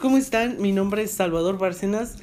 ¿cómo 0.00 0.16
están? 0.16 0.60
Mi 0.62 0.72
nombre 0.72 1.02
es 1.02 1.10
Salvador 1.10 1.58
Bárcenas. 1.58 2.16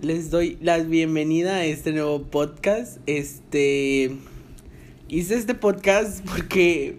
Les 0.00 0.30
doy 0.30 0.56
la 0.62 0.78
bienvenida 0.78 1.56
a 1.56 1.64
este 1.66 1.92
nuevo 1.92 2.22
podcast. 2.22 2.98
Este 3.06 4.16
hice 5.08 5.34
este 5.34 5.54
podcast 5.54 6.24
porque 6.26 6.96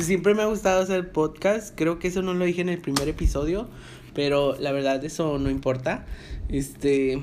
siempre 0.00 0.34
me 0.34 0.42
ha 0.42 0.46
gustado 0.46 0.80
hacer 0.82 1.10
podcast. 1.10 1.74
Creo 1.74 1.98
que 1.98 2.08
eso 2.08 2.22
no 2.22 2.32
lo 2.32 2.44
dije 2.44 2.60
en 2.60 2.68
el 2.68 2.78
primer 2.78 3.08
episodio, 3.08 3.68
pero 4.14 4.56
la 4.56 4.70
verdad 4.70 5.04
eso 5.04 5.36
no 5.38 5.50
importa. 5.50 6.06
Este 6.48 7.20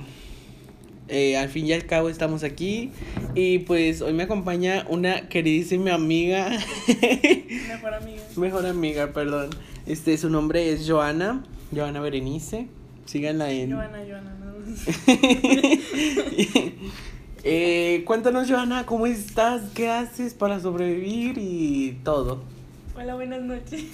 eh, 1.07 1.37
al 1.37 1.47
fin 1.47 1.65
y 1.65 1.71
al 1.71 1.85
cabo 1.85 2.09
estamos 2.09 2.43
aquí 2.43 2.91
y 3.35 3.59
pues 3.59 4.01
hoy 4.01 4.11
me 4.11 4.23
acompaña 4.23 4.85
una 4.89 5.29
queridísima 5.29 5.93
amiga. 5.93 6.49
Mejor 7.69 7.93
amiga. 7.93 8.21
Mejor 8.35 8.65
amiga, 8.65 9.13
perdón. 9.13 9.49
Este, 9.85 10.17
su 10.17 10.29
nombre 10.29 10.73
es 10.73 10.85
Joana, 10.85 11.45
Joana 11.73 11.99
Berenice. 12.01 12.67
Síganla 13.05 13.49
en... 13.51 13.71
Joana, 13.71 13.99
Joana, 14.07 14.35
no. 14.35 14.47
eh, 17.43 18.03
cuéntanos, 18.05 18.49
Joana, 18.49 18.85
¿cómo 18.85 19.05
estás? 19.07 19.61
¿Qué 19.73 19.89
haces 19.89 20.33
para 20.33 20.59
sobrevivir 20.59 21.37
y 21.37 21.99
todo? 22.03 22.41
Hola, 22.95 23.15
buenas 23.15 23.41
noches. 23.41 23.85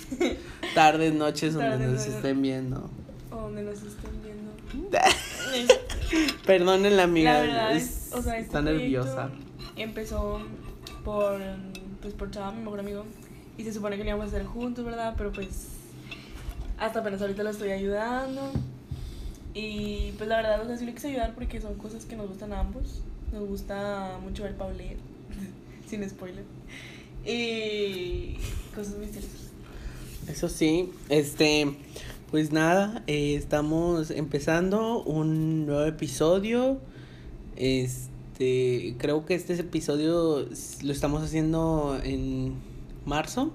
Tardes, 0.73 1.13
noches, 1.13 1.53
donde 1.53 1.69
Tardes, 1.71 1.89
nos 1.91 2.05
estén 2.07 2.41
viendo. 2.41 2.89
O 3.31 3.35
donde 3.41 3.61
nos 3.63 3.81
estén 3.83 4.11
viendo. 4.23 4.51
Perdonen 6.45 6.97
la 6.97 7.03
amiga, 7.03 7.33
La 7.33 7.41
verdad 7.41 7.75
es- 7.75 8.07
es, 8.07 8.13
o 8.13 8.21
sea, 8.23 8.33
este 8.33 8.45
está 8.47 8.61
nerviosa. 8.61 9.29
Empezó 9.75 10.39
por, 11.03 11.39
pues, 12.01 12.13
por 12.13 12.31
Chava, 12.31 12.51
mi 12.51 12.63
mejor 12.63 12.79
amigo. 12.79 13.05
Y 13.57 13.63
se 13.63 13.73
supone 13.73 13.97
que 13.97 14.03
lo 14.03 14.09
íbamos 14.09 14.25
a 14.25 14.29
hacer 14.29 14.45
juntos, 14.45 14.83
¿verdad? 14.85 15.13
Pero 15.17 15.31
pues, 15.31 15.47
hasta 16.83 16.99
apenas 16.99 17.21
ahorita 17.21 17.43
lo 17.43 17.49
estoy 17.49 17.71
ayudando. 17.71 18.51
Y 19.53 20.13
pues 20.17 20.27
la 20.27 20.37
verdad, 20.37 20.61
o 20.61 20.65
sea, 20.65 20.77
sí 20.77 20.85
le 20.85 20.93
quise 20.93 21.09
ayudar 21.09 21.33
porque 21.33 21.61
son 21.61 21.75
cosas 21.75 22.05
que 22.05 22.15
nos 22.15 22.27
gustan 22.27 22.53
a 22.53 22.59
ambos. 22.59 23.01
Nos 23.31 23.47
gusta 23.47 24.17
mucho 24.21 24.43
ver 24.43 24.55
Paulette, 24.55 24.97
sin 25.87 26.07
spoiler. 26.09 26.43
Y 27.25 28.37
cosas 28.75 28.97
misteriosas. 28.97 29.51
Eso 30.27 30.49
sí, 30.49 30.89
este, 31.09 31.75
pues 32.31 32.51
nada, 32.51 33.03
eh, 33.07 33.35
estamos 33.35 34.11
empezando 34.11 35.03
un 35.03 35.65
nuevo 35.65 35.85
episodio. 35.85 36.79
Este, 37.55 38.95
creo 38.97 39.25
que 39.25 39.35
este 39.35 39.53
episodio 39.53 40.47
lo 40.81 40.91
estamos 40.91 41.23
haciendo 41.23 41.99
en 42.03 42.55
marzo. 43.05 43.53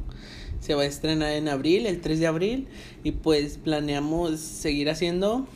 Se 0.60 0.74
va 0.74 0.82
a 0.82 0.86
estrenar 0.86 1.32
en 1.32 1.48
abril, 1.48 1.86
el 1.86 2.00
3 2.00 2.20
de 2.20 2.26
abril. 2.26 2.68
Y 3.04 3.12
pues 3.12 3.58
planeamos 3.58 4.40
seguir 4.40 4.90
haciendo 4.90 5.46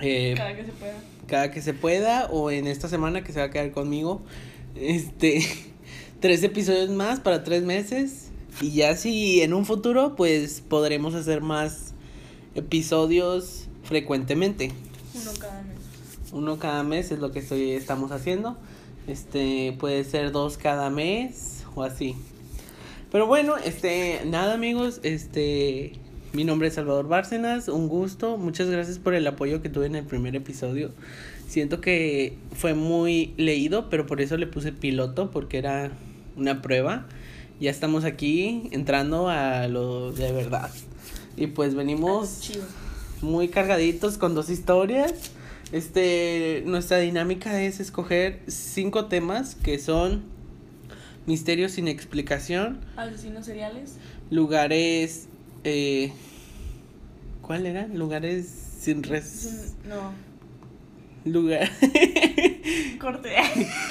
eh, 0.00 0.34
Cada 0.36 0.56
que 0.56 0.64
se 0.64 0.72
pueda. 0.72 0.94
cada 1.26 1.50
que 1.50 1.62
se 1.62 1.74
pueda 1.74 2.26
o 2.26 2.50
en 2.50 2.66
esta 2.66 2.88
semana 2.88 3.24
que 3.24 3.32
se 3.32 3.40
va 3.40 3.46
a 3.46 3.50
quedar 3.50 3.72
conmigo. 3.72 4.22
Este, 4.74 5.46
tres 6.20 6.42
episodios 6.42 6.90
más 6.90 7.20
para 7.20 7.44
tres 7.44 7.62
meses. 7.62 8.30
Y 8.60 8.70
ya 8.72 8.96
si 8.96 9.42
en 9.42 9.52
un 9.52 9.64
futuro, 9.64 10.14
pues 10.16 10.60
podremos 10.60 11.14
hacer 11.14 11.40
más 11.40 11.94
episodios 12.54 13.66
frecuentemente. 13.82 14.72
Uno 15.14 15.30
cada 15.38 15.62
mes. 15.62 15.78
Uno 16.32 16.58
cada 16.58 16.82
mes 16.82 17.10
es 17.10 17.18
lo 17.18 17.32
que 17.32 17.40
estoy, 17.40 17.72
estamos 17.72 18.12
haciendo. 18.12 18.56
Este, 19.06 19.76
puede 19.78 20.04
ser 20.04 20.32
dos 20.32 20.56
cada 20.56 20.88
mes 20.88 21.64
o 21.74 21.82
así. 21.82 22.14
Pero 23.14 23.28
bueno, 23.28 23.56
este, 23.58 24.22
nada 24.26 24.54
amigos, 24.54 24.98
este, 25.04 25.92
mi 26.32 26.42
nombre 26.42 26.66
es 26.66 26.74
Salvador 26.74 27.06
Bárcenas, 27.06 27.68
un 27.68 27.86
gusto, 27.86 28.38
muchas 28.38 28.68
gracias 28.68 28.98
por 28.98 29.14
el 29.14 29.24
apoyo 29.28 29.62
que 29.62 29.68
tuve 29.68 29.86
en 29.86 29.94
el 29.94 30.04
primer 30.04 30.34
episodio. 30.34 30.90
Siento 31.46 31.80
que 31.80 32.36
fue 32.56 32.74
muy 32.74 33.32
leído, 33.36 33.88
pero 33.88 34.04
por 34.04 34.20
eso 34.20 34.36
le 34.36 34.48
puse 34.48 34.72
piloto, 34.72 35.30
porque 35.30 35.58
era 35.58 35.92
una 36.36 36.60
prueba. 36.60 37.06
Ya 37.60 37.70
estamos 37.70 38.04
aquí 38.04 38.68
entrando 38.72 39.28
a 39.28 39.68
lo 39.68 40.10
de 40.10 40.32
verdad. 40.32 40.72
Y 41.36 41.46
pues 41.46 41.76
venimos 41.76 42.50
muy 43.22 43.46
cargaditos 43.46 44.18
con 44.18 44.34
dos 44.34 44.50
historias. 44.50 45.14
Este, 45.70 46.64
nuestra 46.66 46.98
dinámica 46.98 47.62
es 47.62 47.78
escoger 47.78 48.40
cinco 48.48 49.04
temas 49.04 49.54
que 49.54 49.78
son 49.78 50.33
misterios 51.26 51.72
sin 51.72 51.88
explicación, 51.88 52.80
Asesinos 52.96 53.46
seriales. 53.46 53.94
lugares, 54.30 55.28
eh, 55.64 56.12
¿cuál 57.42 57.66
era? 57.66 57.86
Lugares 57.88 58.46
sin 58.80 59.02
res, 59.02 59.74
No. 59.88 60.12
lugar, 61.30 61.70
Corte. 63.00 63.30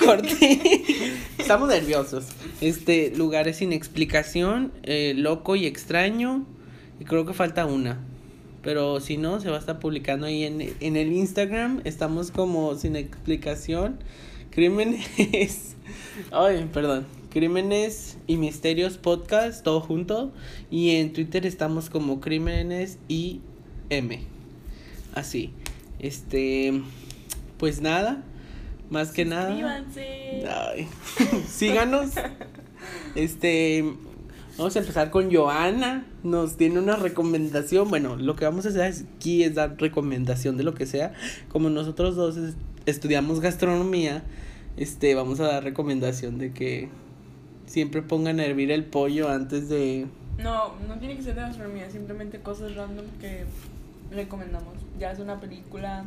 corte. 0.04 0.62
Estamos 1.38 1.70
nerviosos. 1.70 2.28
Este, 2.62 3.12
lugares 3.16 3.58
sin 3.58 3.74
explicación, 3.74 4.72
eh, 4.84 5.14
loco 5.16 5.56
y 5.56 5.66
extraño. 5.66 6.46
Y 7.00 7.06
creo 7.06 7.26
que 7.26 7.34
falta 7.34 7.66
una. 7.66 8.00
Pero 8.62 9.00
si 9.02 9.18
no, 9.18 9.40
se 9.42 9.50
va 9.50 9.58
a 9.58 9.60
estar 9.60 9.80
publicando 9.80 10.26
ahí 10.26 10.44
en, 10.46 10.62
en 10.80 10.96
el 10.96 11.12
Instagram. 11.12 11.82
Estamos 11.84 12.32
como 12.32 12.76
sin 12.76 12.96
explicación. 12.96 14.00
Crímenes. 14.52 15.06
Ay, 16.32 16.70
perdón. 16.72 17.06
Crímenes 17.38 18.20
y 18.28 18.38
Misterios 18.38 19.00
Podcast, 19.00 19.64
todo 19.64 19.82
junto. 19.82 20.32
Y 20.70 20.92
en 20.98 21.14
Twitter 21.14 21.48
estamos 21.48 21.90
como 21.90 22.22
Crímenes 22.22 23.00
y 23.08 23.42
M. 23.90 24.20
Así. 25.16 25.52
Este. 25.98 26.84
Pues 27.58 27.82
nada. 27.82 28.24
Más 28.92 29.12
que 29.12 29.26
nada. 29.26 29.84
Ay, 30.48 30.88
síganos. 31.50 32.12
Este, 33.16 33.84
vamos 34.56 34.76
a 34.76 34.80
empezar 34.80 35.10
con 35.10 35.34
Joana. 35.34 36.06
Nos 36.22 36.56
tiene 36.58 36.78
una 36.78 36.98
recomendación. 36.98 37.90
Bueno, 37.90 38.16
lo 38.16 38.36
que 38.36 38.46
vamos 38.46 38.68
a 38.68 38.70
hacer 38.70 38.94
aquí 39.16 39.42
es 39.44 39.56
dar 39.56 39.76
recomendación 39.80 40.56
de 40.56 40.64
lo 40.64 40.76
que 40.76 40.86
sea. 40.86 41.14
Como 41.50 41.72
nosotros 41.72 42.16
dos 42.16 42.38
es- 42.38 42.56
estudiamos 42.86 43.40
gastronomía, 43.40 44.24
este, 44.78 45.16
vamos 45.16 45.40
a 45.40 45.46
dar 45.48 45.64
recomendación 45.64 46.38
de 46.38 46.52
que 46.54 46.90
siempre 47.74 48.04
pongan 48.04 48.40
a 48.40 48.46
hervir 48.46 48.72
el 48.72 48.86
pollo 48.86 49.30
antes 49.30 49.68
de. 49.68 50.06
No, 50.38 50.76
no 50.88 51.00
tiene 51.00 51.18
que 51.18 51.24
ser 51.24 51.34
de 51.34 51.42
gastronomía, 51.42 51.90
simplemente 51.90 52.40
cosas 52.40 52.76
random 52.76 53.06
que 53.20 53.46
recomendamos. 54.12 54.76
Ya 55.00 55.12
es 55.12 55.18
una 55.18 55.40
película, 55.40 56.06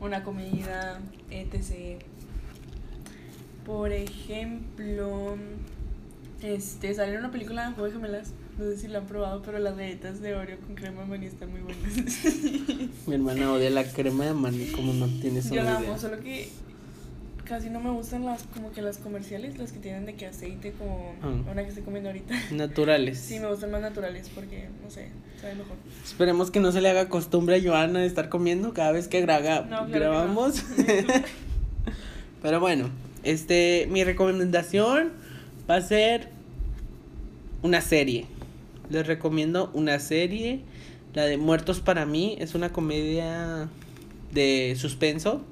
una 0.00 0.24
comida, 0.24 1.00
etc. 1.30 2.02
Por 3.64 3.92
ejemplo, 3.92 5.36
este 6.42 6.94
salió 6.94 7.20
una 7.20 7.30
película 7.30 7.68
de 7.68 7.74
Juego 7.74 7.86
de 7.86 7.92
Gemelas. 7.92 8.32
No 8.58 8.64
sé 8.64 8.76
si 8.76 8.88
la 8.88 8.98
han 8.98 9.06
probado, 9.06 9.42
pero 9.42 9.60
las 9.60 9.76
galletas 9.76 10.20
de 10.20 10.34
Oreo 10.34 10.58
con 10.58 10.74
crema 10.74 11.02
de 11.02 11.06
maní 11.06 11.26
están 11.26 11.52
muy 11.52 11.60
buenas. 11.60 13.04
Mi 13.06 13.14
hermana 13.14 13.52
odia 13.52 13.70
la 13.70 13.84
crema 13.84 14.26
de 14.26 14.34
maní, 14.34 14.66
como 14.72 14.92
no 14.94 15.06
tienes 15.20 15.48
Yo 15.48 15.62
la 15.62 15.76
amo, 15.76 15.96
solo 15.96 16.18
que 16.18 16.50
casi 17.50 17.68
no 17.68 17.80
me 17.80 17.90
gustan 17.90 18.24
las 18.24 18.44
como 18.44 18.70
que 18.70 18.80
las 18.80 18.98
comerciales, 18.98 19.58
las 19.58 19.72
que 19.72 19.80
tienen 19.80 20.06
de 20.06 20.14
que 20.14 20.26
aceite 20.26 20.70
como 20.72 21.12
Ah. 21.20 21.50
una 21.50 21.62
que 21.64 21.68
estoy 21.68 21.82
comiendo 21.82 22.08
ahorita. 22.10 22.32
Naturales. 22.52 23.18
Sí, 23.18 23.40
me 23.40 23.48
gustan 23.48 23.72
más 23.72 23.82
naturales 23.82 24.30
porque, 24.34 24.68
no 24.82 24.88
sé, 24.88 25.08
sabe 25.40 25.56
mejor. 25.56 25.76
Esperemos 26.04 26.50
que 26.52 26.60
no 26.60 26.70
se 26.70 26.80
le 26.80 26.88
haga 26.88 27.08
costumbre 27.08 27.56
a 27.56 27.60
Joana 27.62 27.98
de 27.98 28.06
estar 28.06 28.28
comiendo 28.28 28.72
cada 28.72 28.92
vez 28.92 29.08
que 29.08 29.20
graga- 29.20 29.62
No, 29.62 29.66
claro 29.68 29.86
que 29.86 29.92
no. 29.92 29.98
grabamos. 29.98 30.62
Pero 32.42 32.60
bueno, 32.60 32.88
este, 33.22 33.86
mi 33.90 34.04
recomendación 34.04 35.10
va 35.68 35.76
a 35.76 35.80
ser 35.82 36.28
una 37.62 37.80
serie. 37.80 38.26
Les 38.88 39.06
recomiendo 39.06 39.70
una 39.74 39.98
serie, 39.98 40.60
la 41.14 41.24
de 41.26 41.36
Muertos 41.36 41.80
para 41.80 42.06
mí, 42.06 42.36
es 42.40 42.54
una 42.54 42.72
comedia 42.72 43.68
de 44.32 44.74
suspenso. 44.78 45.42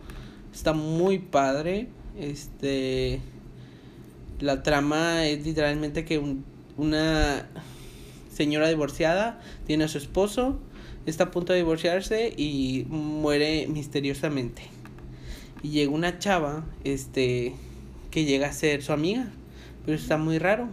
Está 0.58 0.72
muy 0.72 1.20
padre. 1.20 1.86
Este 2.18 3.20
la 4.40 4.64
trama 4.64 5.24
es 5.28 5.46
literalmente 5.46 6.04
que 6.04 6.18
un- 6.18 6.44
una 6.76 7.46
señora 8.34 8.68
divorciada 8.68 9.40
tiene 9.68 9.84
a 9.84 9.88
su 9.88 9.98
esposo, 9.98 10.58
está 11.06 11.24
a 11.24 11.30
punto 11.30 11.52
de 11.52 11.60
divorciarse 11.60 12.34
y 12.36 12.86
muere 12.88 13.68
misteriosamente. 13.68 14.62
Y 15.62 15.68
llega 15.68 15.92
una 15.92 16.18
chava, 16.18 16.64
este, 16.82 17.54
que 18.10 18.24
llega 18.24 18.48
a 18.48 18.52
ser 18.52 18.82
su 18.82 18.92
amiga, 18.92 19.30
pero 19.86 19.96
está 19.96 20.16
muy 20.16 20.38
raro. 20.38 20.68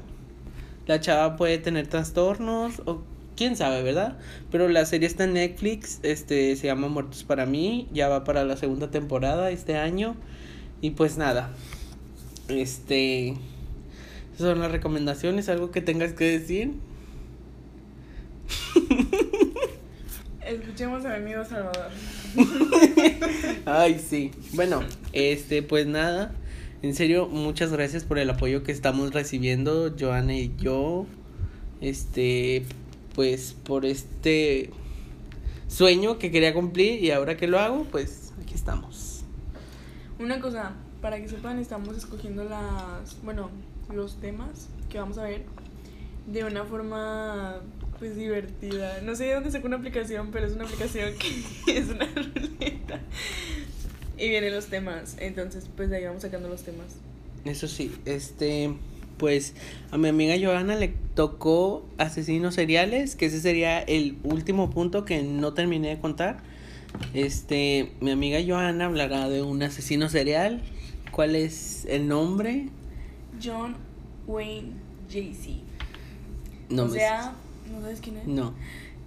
La 0.88 1.00
chava 1.00 1.36
puede 1.36 1.60
tener 1.60 1.86
trastornos 1.86 2.82
o 2.88 3.04
quién 3.36 3.56
sabe, 3.56 3.84
¿verdad? 3.84 4.18
Pero 4.52 4.68
la 4.68 4.86
serie 4.86 5.08
está 5.08 5.26
en 5.26 5.34
Netflix, 5.34 6.00
este, 6.04 6.56
se 6.56 6.68
llama 6.68 6.88
Muertos 6.88 7.24
para 7.24 7.46
mí, 7.46 7.88
ya 7.94 8.08
va 8.08 8.24
para 8.24 8.44
la 8.46 8.58
segunda 8.58 8.92
temporada 8.92 9.52
este 9.52 9.78
año. 9.78 10.16
Y 10.82 10.92
pues 10.92 11.18
nada, 11.18 11.52
este, 12.48 13.30
esas 13.30 14.48
son 14.50 14.60
las 14.60 14.72
recomendaciones, 14.72 15.50
algo 15.50 15.72
que 15.72 15.82
tengas 15.82 16.14
que 16.14 16.40
decir. 16.40 16.74
Escuchemos 20.46 21.04
a 21.06 21.10
mi 21.10 21.16
amigo 21.16 21.44
Salvador. 21.44 21.90
Ay, 23.66 24.00
sí. 24.00 24.32
Bueno, 24.54 24.84
este, 25.12 25.64
pues 25.64 25.88
nada. 25.88 26.36
En 26.84 26.94
serio, 26.94 27.28
muchas 27.28 27.72
gracias 27.72 28.04
por 28.04 28.20
el 28.20 28.30
apoyo 28.30 28.62
que 28.62 28.72
estamos 28.72 29.12
recibiendo, 29.12 29.96
Joana 30.00 30.36
y 30.36 30.52
yo. 30.58 31.08
Este, 31.82 32.64
pues 33.16 33.56
por 33.64 33.86
este 33.86 34.70
sueño 35.68 36.20
que 36.20 36.32
quería 36.32 36.54
cumplir 36.54 37.04
y 37.04 37.12
ahora 37.12 37.38
que 37.38 37.48
lo 37.48 37.60
hago, 37.60 37.86
pues 37.86 38.34
aquí 38.42 38.54
estamos. 38.54 39.24
Una 40.20 40.40
cosa, 40.40 40.74
para 41.02 41.20
que 41.20 41.28
sepan, 41.28 41.60
estamos 41.60 41.98
escogiendo 41.98 42.44
las, 42.44 43.22
bueno, 43.24 43.50
los 43.94 44.20
temas 44.20 44.68
que 44.90 45.00
vamos 45.00 45.18
a 45.18 45.24
ver 45.24 45.44
de 46.28 46.44
una 46.44 46.66
forma 46.66 47.62
pues 48.00 48.16
divertida. 48.16 49.02
No 49.02 49.16
sé 49.16 49.26
de 49.26 49.34
dónde 49.36 49.52
sacó 49.52 49.68
una 49.68 49.78
aplicación, 49.78 50.32
pero 50.32 50.48
es 50.48 50.54
una 50.54 50.66
aplicación 50.66 51.14
que 51.66 51.78
es 51.78 51.90
una 51.90 52.06
ruleta. 52.06 53.00
Y 54.18 54.30
vienen 54.30 54.54
los 54.54 54.68
temas. 54.68 55.16
Entonces, 55.20 55.70
pues 55.76 55.90
de 55.90 55.98
ahí 55.98 56.06
vamos 56.06 56.22
sacando 56.22 56.48
los 56.50 56.64
temas. 56.64 56.96
Eso 57.44 57.68
sí, 57.68 57.96
este, 58.06 58.74
pues 59.18 59.54
a 59.92 59.98
mi 59.98 60.08
amiga 60.10 60.36
Joana 60.42 60.76
le 60.76 60.94
tocó 61.16 61.86
asesinos 61.98 62.56
seriales, 62.56 63.16
que 63.16 63.28
ese 63.28 63.40
sería 63.40 63.80
el 63.82 64.18
último 64.24 64.70
punto 64.70 65.06
que 65.06 65.24
no 65.24 65.54
terminé 65.54 65.90
de 65.90 66.00
contar. 66.00 66.44
Este, 67.14 67.92
mi 68.00 68.12
amiga 68.12 68.40
Joana 68.46 68.86
hablará 68.86 69.30
de 69.30 69.42
un 69.42 69.62
asesino 69.64 70.10
serial. 70.10 70.62
¿Cuál 71.12 71.36
es 71.36 71.86
el 71.90 72.08
nombre? 72.08 72.68
John 73.44 73.76
Wayne 74.28 74.74
Gacy. 75.08 75.62
No 76.70 76.84
o 76.84 76.90
sea, 76.90 77.36
¿no 77.72 77.82
sabes 77.82 78.00
quién 78.02 78.18
es? 78.18 78.28
No. 78.28 78.54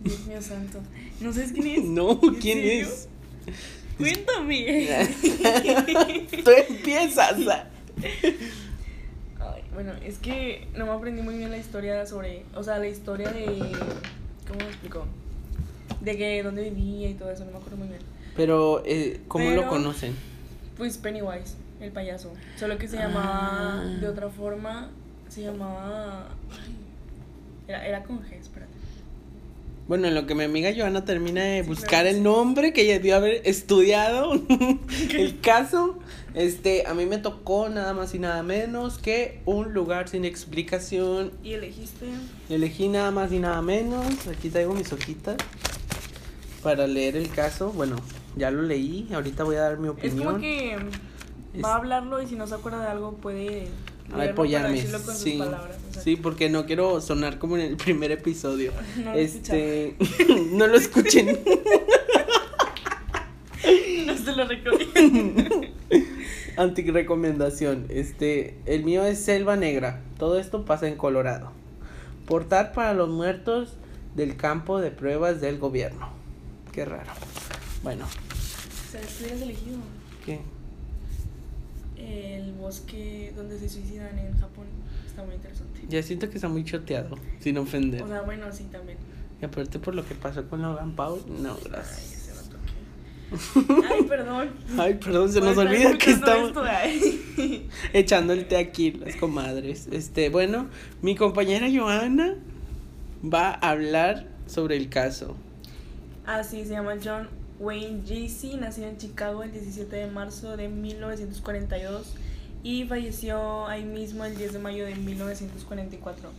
Dios 0.03 0.27
mío 0.27 0.41
santo. 0.41 0.81
¿No 1.21 1.33
sabes 1.33 1.53
quién 1.53 1.67
es? 1.67 1.85
No, 1.85 2.13
¿En 2.23 2.35
¿quién 2.37 2.59
serio? 2.59 2.87
es? 2.87 3.09
Cuéntame. 3.99 4.87
Tú 6.45 6.51
empiezas. 6.69 7.37
Bueno, 9.79 9.93
es 10.05 10.19
que 10.19 10.67
no 10.75 10.87
me 10.87 10.91
aprendí 10.91 11.23
muy 11.23 11.39
bien 11.39 11.53
la 11.53 11.57
historia 11.57 12.05
sobre, 12.05 12.45
o 12.53 12.65
sea, 12.65 12.81
la 12.81 12.89
historia 12.89 13.31
de, 13.31 13.45
¿cómo 14.49 14.59
me 14.59 14.65
explico? 14.67 15.07
De 16.01 16.17
que 16.17 16.43
dónde 16.43 16.69
vivía 16.69 17.11
y 17.11 17.15
todo 17.15 17.31
eso, 17.31 17.45
no 17.45 17.53
me 17.53 17.59
acuerdo 17.59 17.77
muy 17.77 17.87
bien. 17.87 18.01
Pero, 18.35 18.83
eh, 18.85 19.21
¿cómo 19.29 19.49
lo 19.53 19.69
conocen? 19.69 20.17
Pues 20.77 20.99
Pennywise, 20.99 21.55
el 21.81 21.93
payaso. 21.93 22.33
Solo 22.59 22.77
que 22.77 22.89
se 22.89 22.97
llamaba 22.97 23.83
Ah. 23.83 23.99
de 24.01 24.09
otra 24.09 24.29
forma, 24.31 24.91
se 25.29 25.43
llamaba... 25.43 26.27
ay, 26.51 26.75
Era, 27.69 27.87
era 27.87 28.03
con 28.03 28.19
G, 28.19 28.33
espérate. 28.33 28.73
Bueno, 29.89 30.07
en 30.07 30.15
lo 30.15 30.27
que 30.27 30.35
mi 30.35 30.45
amiga 30.45 30.71
Joana 30.77 31.05
termina 31.07 31.43
de 31.43 31.63
Sí, 31.63 31.69
buscar 31.69 32.07
el 32.07 32.23
nombre 32.23 32.73
que 32.75 32.83
ella 32.83 32.95
debió 32.95 33.17
haber 33.17 33.41
estudiado 33.47 34.33
el 35.17 35.41
caso, 35.41 35.99
este, 36.35 36.87
a 36.87 36.93
mí 36.93 37.07
me 37.07 37.17
tocó 37.17 37.71
nada 37.71 37.95
más 37.95 38.15
y 38.15 38.19
nada 38.19 38.43
menos 38.43 38.99
que 38.99 39.41
un 39.47 39.73
lugar 39.73 40.09
sin 40.11 40.27
explicación. 40.27 41.33
Y 41.43 41.55
elegiste... 41.55 42.07
Elegí 42.51 42.89
nada 42.89 43.11
más 43.11 43.33
y 43.33 43.39
nada 43.39 43.63
menos. 43.63 44.05
Aquí 44.29 44.51
traigo 44.51 44.75
mis 44.75 44.93
hojitas 44.93 45.37
para 46.63 46.87
leer 46.87 47.17
el 47.17 47.31
caso. 47.31 47.73
Bueno, 47.73 47.97
ya 48.37 48.51
lo 48.51 48.61
leí. 48.63 49.09
Ahorita 49.15 49.43
voy 49.45 49.57
a 49.57 49.61
dar 49.61 49.79
mi 49.79 49.87
Es 49.89 49.93
opinión. 49.95 50.27
como 50.27 50.39
que 50.41 50.75
Es- 51.55 51.65
va 51.65 51.73
a 51.73 51.77
hablarlo 51.77 52.21
y 52.21 52.27
si 52.27 52.37
no 52.37 52.47
se 52.47 52.55
acuerda 52.57 52.83
de 52.83 52.89
algo 52.91 53.15
puede 53.15 53.69
para 54.11 54.31
apoyarme. 54.31 54.77
decirlo 54.77 55.03
con 55.03 55.15
sus 55.15 55.23
Sí, 55.23 55.39
palabras. 55.39 55.77
o 55.91 55.93
sea, 55.95 56.03
sí, 56.03 56.17
porque 56.17 56.49
no 56.49 56.67
quiero 56.67 57.01
sonar 57.01 57.39
como 57.39 57.57
en 57.57 57.63
el 57.65 57.77
primer 57.77 58.11
episodio. 58.13 58.73
No 59.05 59.13
lo 59.13 59.19
este, 59.19 59.95
no 60.53 60.67
lo 60.67 60.77
escuchen. 60.77 61.39
No 64.07 64.17
se 64.17 64.33
lo 64.33 64.47
recomiendo. 64.47 65.61
Anti-recomendación. 66.57 67.87
Este, 67.89 68.59
el 68.67 68.85
mío 68.85 69.05
es 69.05 69.19
Selva 69.21 69.57
Negra. 69.57 70.01
Todo 70.19 70.39
esto 70.39 70.65
pasa 70.65 70.89
en 70.89 70.97
Colorado. 70.97 71.53
Portar 72.27 72.73
para 72.73 72.95
los 72.95 73.09
muertos 73.11 73.75
del 74.17 74.37
campo 74.37 74.81
de 74.81 74.91
pruebas 74.91 75.41
del 75.41 75.59
gobierno. 75.59 76.09
Qué 76.73 76.85
raro. 76.85 77.11
Bueno, 77.83 78.07
O 78.07 78.91
sea, 78.93 79.01
tú 79.01 79.07
hubieras 79.21 79.43
elegido 79.43 79.79
¿qué? 80.25 80.41
El 81.99 82.53
bosque 82.53 83.33
donde 83.37 83.59
se 83.59 83.69
suicidan 83.69 84.19
en 84.19 84.39
Japón. 84.39 84.67
Está 85.07 85.23
muy 85.25 85.35
interesante. 85.35 85.81
Ya 85.89 86.03
siento 86.03 86.29
que 86.31 86.37
está 86.37 86.49
muy 86.49 86.65
choteado, 86.65 87.17
sin 87.41 87.59
ofender. 87.59 88.03
O 88.03 88.09
sea, 88.09 88.23
bueno, 88.23 88.53
sí, 88.53 88.65
también. 88.71 88.99
Y 89.41 89.45
aparte 89.45 89.79
por 89.79 89.95
lo 89.95 90.07
que 90.07 90.15
pasó 90.15 90.49
con 90.49 90.63
Logan 90.63 90.93
Paul, 90.97 91.21
no, 91.41 91.55
Ay, 91.55 91.61
gracias. 91.71 91.99
ese 92.13 92.33
que- 92.51 93.85
Ay, 93.93 94.03
perdón. 94.05 94.51
Ay, 94.79 94.95
perdón, 94.95 95.31
se 95.33 95.41
nos 95.41 95.57
olvida 95.57 95.97
que 95.99 96.11
estamos 96.13 96.53
ay. 96.67 97.69
echando 97.93 98.33
el 98.33 98.47
té 98.49 98.57
aquí, 98.57 98.93
las 98.93 99.17
comadres. 99.17 99.89
Este, 99.93 100.31
bueno, 100.31 100.69
mi 101.03 101.15
compañera 101.15 101.67
Joana 101.73 102.37
va 103.23 103.51
a 103.51 103.71
hablar 103.71 104.27
sobre 104.47 104.77
el 104.77 104.89
caso. 104.89 105.37
Así 106.27 106.65
se 106.65 106.71
llama 106.73 106.95
John 107.03 107.29
Wayne 107.59 108.03
Gacy, 108.03 108.57
nacido 108.57 108.89
en 108.89 108.99
Chicago 108.99 109.43
el 109.43 109.53
17 109.53 109.95
de 109.97 110.07
marzo 110.07 110.57
de 110.57 110.69
1942 110.69 112.15
y 112.63 112.85
falleció 112.85 113.67
ahí 113.67 113.85
mismo 113.85 114.25
el 114.25 114.37
10 114.37 114.53
de 114.55 114.59
mayo 114.59 114.85
de 114.85 114.95
1944. 114.95 116.31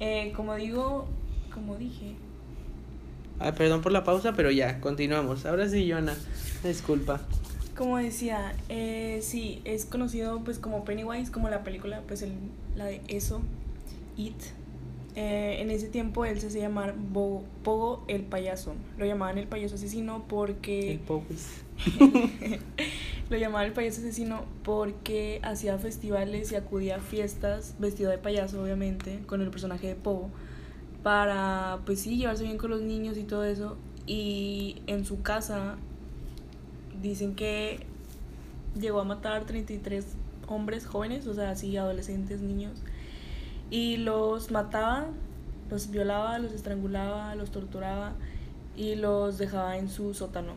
Eh, 0.00 0.32
como 0.36 0.54
digo, 0.54 1.06
como 1.52 1.76
dije, 1.76 2.14
Ay, 3.40 3.52
perdón 3.52 3.82
por 3.82 3.92
la 3.92 4.02
pausa, 4.02 4.32
pero 4.32 4.50
ya, 4.50 4.80
continuamos. 4.80 5.46
Ahora 5.46 5.68
sí, 5.68 5.88
Joana, 5.88 6.14
disculpa. 6.64 7.20
como 7.76 7.96
decía, 7.98 8.54
eh, 8.68 9.20
sí, 9.22 9.60
es 9.64 9.84
conocido 9.84 10.42
pues 10.44 10.58
como 10.58 10.84
Pennywise, 10.84 11.30
como 11.30 11.48
la 11.48 11.62
película, 11.62 12.02
pues 12.08 12.22
el, 12.22 12.32
la 12.74 12.86
de 12.86 13.00
eso, 13.06 13.40
It. 14.16 14.34
Eh, 15.20 15.60
en 15.62 15.72
ese 15.72 15.88
tiempo 15.88 16.24
él 16.24 16.40
se 16.40 16.46
hacía 16.46 16.60
llamar 16.62 16.94
Bo- 16.96 17.42
Pogo 17.64 18.04
el 18.06 18.22
payaso. 18.22 18.74
Lo 18.98 19.04
llamaban 19.04 19.36
el 19.36 19.48
payaso 19.48 19.74
asesino 19.74 20.24
porque... 20.28 20.92
El. 20.92 21.00
Lo 23.28 23.36
llamaban 23.36 23.66
el 23.66 23.72
payaso 23.72 24.00
asesino 24.00 24.44
porque 24.62 25.40
hacía 25.42 25.76
festivales 25.78 26.52
y 26.52 26.54
acudía 26.56 26.96
a 26.96 27.00
fiestas 27.00 27.74
vestido 27.80 28.10
de 28.10 28.18
payaso, 28.18 28.62
obviamente, 28.62 29.18
con 29.26 29.42
el 29.42 29.50
personaje 29.50 29.88
de 29.88 29.94
Pogo, 29.96 30.30
para, 31.02 31.80
pues 31.84 32.00
sí, 32.00 32.16
llevarse 32.16 32.44
bien 32.44 32.56
con 32.56 32.70
los 32.70 32.80
niños 32.82 33.18
y 33.18 33.24
todo 33.24 33.44
eso. 33.44 33.76
Y 34.06 34.76
en 34.86 35.04
su 35.04 35.20
casa 35.22 35.76
dicen 37.02 37.34
que 37.34 37.80
llegó 38.80 39.00
a 39.00 39.04
matar 39.04 39.44
33 39.46 40.06
hombres 40.46 40.86
jóvenes, 40.86 41.26
o 41.26 41.34
sea, 41.34 41.50
así 41.50 41.76
adolescentes, 41.76 42.40
niños, 42.40 42.80
y 43.70 43.98
los 43.98 44.50
mataba, 44.50 45.06
los 45.70 45.90
violaba, 45.90 46.38
los 46.38 46.52
estrangulaba, 46.52 47.34
los 47.34 47.50
torturaba 47.50 48.14
y 48.76 48.94
los 48.94 49.38
dejaba 49.38 49.76
en 49.76 49.88
su 49.88 50.14
sótano. 50.14 50.54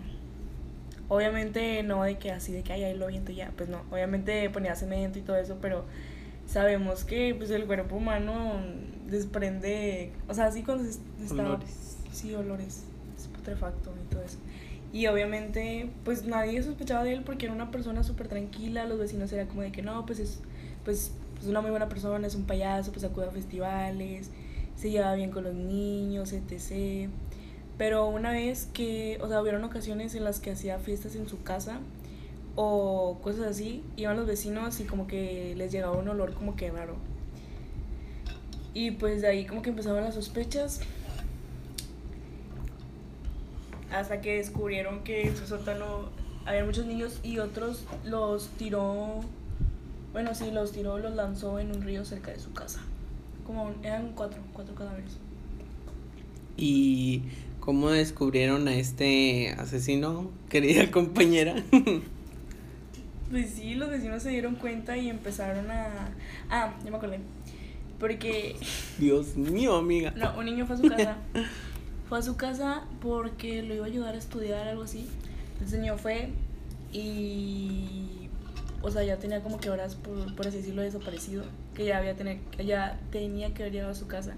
Obviamente 1.10 1.84
no 1.84 2.04
de 2.04 2.18
que 2.18 2.32
así 2.32 2.54
de 2.54 2.64
que 2.64 2.74
ay, 2.74 2.84
ahí 2.84 2.98
lo 2.98 3.08
viento 3.08 3.32
ya, 3.32 3.52
pues 3.58 3.70
no, 3.70 3.82
obviamente 3.92 4.50
ponía 4.50 4.76
cemento 4.76 5.20
y 5.20 5.22
todo 5.22 5.36
eso, 5.36 5.58
pero 5.62 5.84
sabemos 6.48 7.04
que 7.04 7.36
pues 7.36 7.50
el 7.50 7.66
cuerpo 7.66 7.98
humano 7.98 8.62
desprende, 9.08 10.14
o 10.30 10.34
sea, 10.34 10.46
así 10.46 10.64
cuando 10.64 10.86
se 10.86 11.00
está 11.24 11.44
Olores. 11.44 11.98
sí, 12.12 12.34
olores, 12.34 12.84
es 13.18 13.28
putrefacto 13.28 13.94
y 14.02 14.14
todo 14.14 14.24
eso. 14.24 14.38
Y 14.94 15.08
obviamente, 15.08 15.90
pues 16.04 16.26
nadie 16.26 16.62
sospechaba 16.64 17.04
de 17.04 17.14
él 17.14 17.24
porque 17.24 17.46
era 17.46 17.56
una 17.56 17.72
persona 17.72 18.04
súper 18.04 18.28
tranquila, 18.28 18.86
los 18.86 19.00
vecinos 19.00 19.32
era 19.32 19.46
como 19.48 19.62
de 19.62 19.72
que 19.72 19.82
no, 19.82 20.06
pues 20.06 20.20
es 20.20 20.40
pues, 20.84 21.12
pues 21.42 21.50
una 21.50 21.62
muy 21.62 21.72
buena 21.72 21.90
persona, 21.90 22.28
es 22.28 22.36
un 22.36 22.44
payaso, 22.46 22.92
pues 22.92 23.04
acude 23.04 23.26
a 23.26 23.32
festivales, 23.32 24.30
se 24.76 24.92
lleva 24.92 25.16
bien 25.16 25.32
con 25.32 25.44
los 25.44 25.56
niños, 25.56 26.34
etc. 26.34 27.10
Pero 27.80 28.06
una 28.10 28.32
vez 28.32 28.70
que, 28.72 29.18
o 29.24 29.28
sea, 29.28 29.42
hubieron 29.42 29.64
ocasiones 29.64 30.14
en 30.14 30.24
las 30.24 30.40
que 30.40 30.52
hacía 30.52 30.78
fiestas 30.78 31.16
en 31.16 31.28
su 31.28 31.42
casa 31.42 31.80
o 32.56 33.18
cosas 33.24 33.48
así, 33.48 33.84
iban 33.96 34.18
los 34.18 34.28
vecinos 34.28 34.80
y 34.82 34.84
como 34.84 35.08
que 35.08 35.56
les 35.58 35.72
llegaba 35.72 35.98
un 35.98 36.08
olor 36.10 36.36
como 36.36 36.56
que 36.56 36.70
raro. 36.70 36.96
Y 38.76 38.92
pues 38.92 39.24
de 39.24 39.28
ahí 39.30 39.48
como 39.48 39.64
que 39.64 39.72
empezaban 39.72 40.04
las 40.04 40.14
sospechas. 40.14 40.82
Hasta 43.92 44.22
que 44.22 44.38
descubrieron 44.38 45.04
que 45.04 45.24
en 45.24 45.36
su 45.36 45.48
sótano 45.48 46.10
había 46.46 46.64
muchos 46.66 46.86
niños 46.86 47.20
y 47.24 47.40
otros 47.40 47.88
los 48.06 48.50
tiró, 48.60 49.22
bueno, 50.14 50.36
sí, 50.36 50.52
los 50.52 50.72
tiró, 50.72 50.98
los 50.98 51.16
lanzó 51.16 51.60
en 51.60 51.72
un 51.76 51.82
río 51.82 52.06
cerca 52.06 52.32
de 52.32 52.40
su 52.40 52.54
casa. 52.54 52.82
Como 53.46 53.74
eran 53.84 54.14
cuatro, 54.14 54.42
cuatro 54.54 54.76
cadáveres. 54.76 55.12
¿Y 56.58 57.24
cómo 57.60 57.90
descubrieron 57.90 58.68
a 58.68 58.76
este 58.76 59.50
asesino, 59.58 60.30
querida 60.50 60.90
compañera? 60.92 61.56
Pues 63.32 63.52
sí, 63.52 63.76
los 63.76 63.90
vecinos 63.90 64.22
se 64.24 64.30
dieron 64.30 64.56
cuenta 64.56 64.98
y 64.98 65.08
empezaron 65.08 65.72
a... 65.72 66.10
Ah, 66.50 66.74
ya 66.84 66.92
me 66.92 66.98
acordé. 66.98 67.22
Porque 67.98 68.58
Dios 69.00 69.38
mío, 69.38 69.78
amiga. 69.78 70.12
No, 70.18 70.38
un 70.38 70.44
niño 70.44 70.66
fue 70.66 70.76
a 70.76 70.80
su 70.80 70.90
casa 70.90 71.18
fue 72.12 72.20
a 72.20 72.24
su 72.24 72.36
casa 72.36 72.84
porque 73.00 73.64
lo 73.64 73.74
iba 73.74 73.86
a 73.86 73.88
ayudar 73.88 74.16
a 74.16 74.18
estudiar, 74.18 74.68
algo 74.68 74.84
así. 74.84 75.08
El 75.62 75.70
señor 75.70 75.98
fue 75.98 76.28
y. 76.92 78.21
O 78.84 78.90
sea, 78.90 79.04
ya 79.04 79.18
tenía 79.18 79.42
como 79.42 79.60
que 79.60 79.70
horas, 79.70 79.96
por, 79.96 80.36
por 80.36 80.48
así 80.48 80.58
decirlo, 80.58 80.82
desaparecido. 80.82 81.44
Que 81.76 81.86
ya, 81.86 81.98
había 82.00 82.16
tener, 82.16 82.40
ya 82.66 83.00
tenía 83.12 83.54
que 83.54 83.64
haber 83.64 83.74
llegado 83.74 83.92
a 83.92 83.96
su 83.96 84.08
casa. 84.08 84.34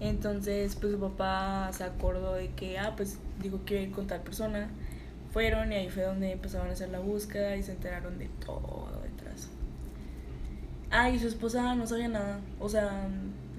Entonces, 0.00 0.76
pues 0.76 0.92
su 0.92 0.98
papá 1.00 1.70
se 1.72 1.84
acordó 1.84 2.34
de 2.34 2.48
que, 2.50 2.78
ah, 2.78 2.94
pues 2.96 3.18
dijo 3.42 3.64
que 3.64 3.74
iba 3.74 3.82
a 3.82 3.86
ir 3.86 3.92
con 3.92 4.06
tal 4.06 4.20
persona. 4.20 4.68
Fueron 5.32 5.72
y 5.72 5.76
ahí 5.76 5.88
fue 5.90 6.02
donde 6.04 6.32
empezaron 6.32 6.68
a 6.68 6.72
hacer 6.72 6.88
la 6.90 7.00
búsqueda 7.00 7.56
y 7.56 7.62
se 7.62 7.72
enteraron 7.72 8.18
de 8.18 8.28
todo 8.44 8.88
detrás. 9.02 9.48
Ah, 10.90 11.10
y 11.10 11.18
su 11.18 11.28
esposa 11.28 11.74
no 11.74 11.86
sabía 11.86 12.08
nada. 12.08 12.40
O 12.60 12.68
sea, 12.68 13.08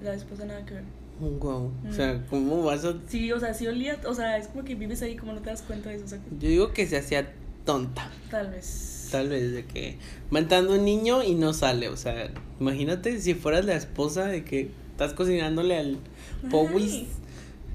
la 0.02 0.14
esposa 0.14 0.44
nada 0.46 0.64
que 0.64 0.74
ver. 0.74 0.84
Wow. 1.20 1.50
O 1.66 1.70
Mm. 1.88 1.92
sea, 1.92 2.24
¿cómo 2.30 2.62
vas 2.64 2.84
a.? 2.84 2.94
Sí, 3.06 3.30
o 3.30 3.38
sea, 3.38 3.52
sí 3.54 3.66
olía, 3.66 3.98
o 4.06 4.14
sea, 4.14 4.38
es 4.38 4.48
como 4.48 4.64
que 4.64 4.74
vives 4.74 5.02
ahí 5.02 5.16
como 5.16 5.32
no 5.32 5.40
te 5.40 5.50
das 5.50 5.62
cuenta 5.62 5.90
de 5.90 5.96
eso, 5.96 6.06
o 6.06 6.08
sea, 6.08 6.18
que 6.18 6.24
Yo 6.38 6.48
digo 6.48 6.72
que 6.72 6.86
se 6.86 6.96
hacía 6.96 7.30
tonta. 7.64 8.10
tal 8.30 8.50
vez. 8.50 8.96
Tal 9.10 9.28
vez 9.28 9.52
de 9.52 9.64
que 9.64 9.96
matando 10.30 10.72
a 10.74 10.76
un 10.78 10.84
niño 10.84 11.22
y 11.22 11.34
no 11.34 11.52
sale. 11.52 11.88
O 11.88 11.96
sea, 11.96 12.30
imagínate 12.60 13.20
si 13.20 13.34
fueras 13.34 13.64
la 13.64 13.74
esposa 13.74 14.26
de 14.26 14.44
que 14.44 14.70
estás 14.92 15.14
cocinándole 15.14 15.76
al 15.76 15.98
Powis 16.50 17.04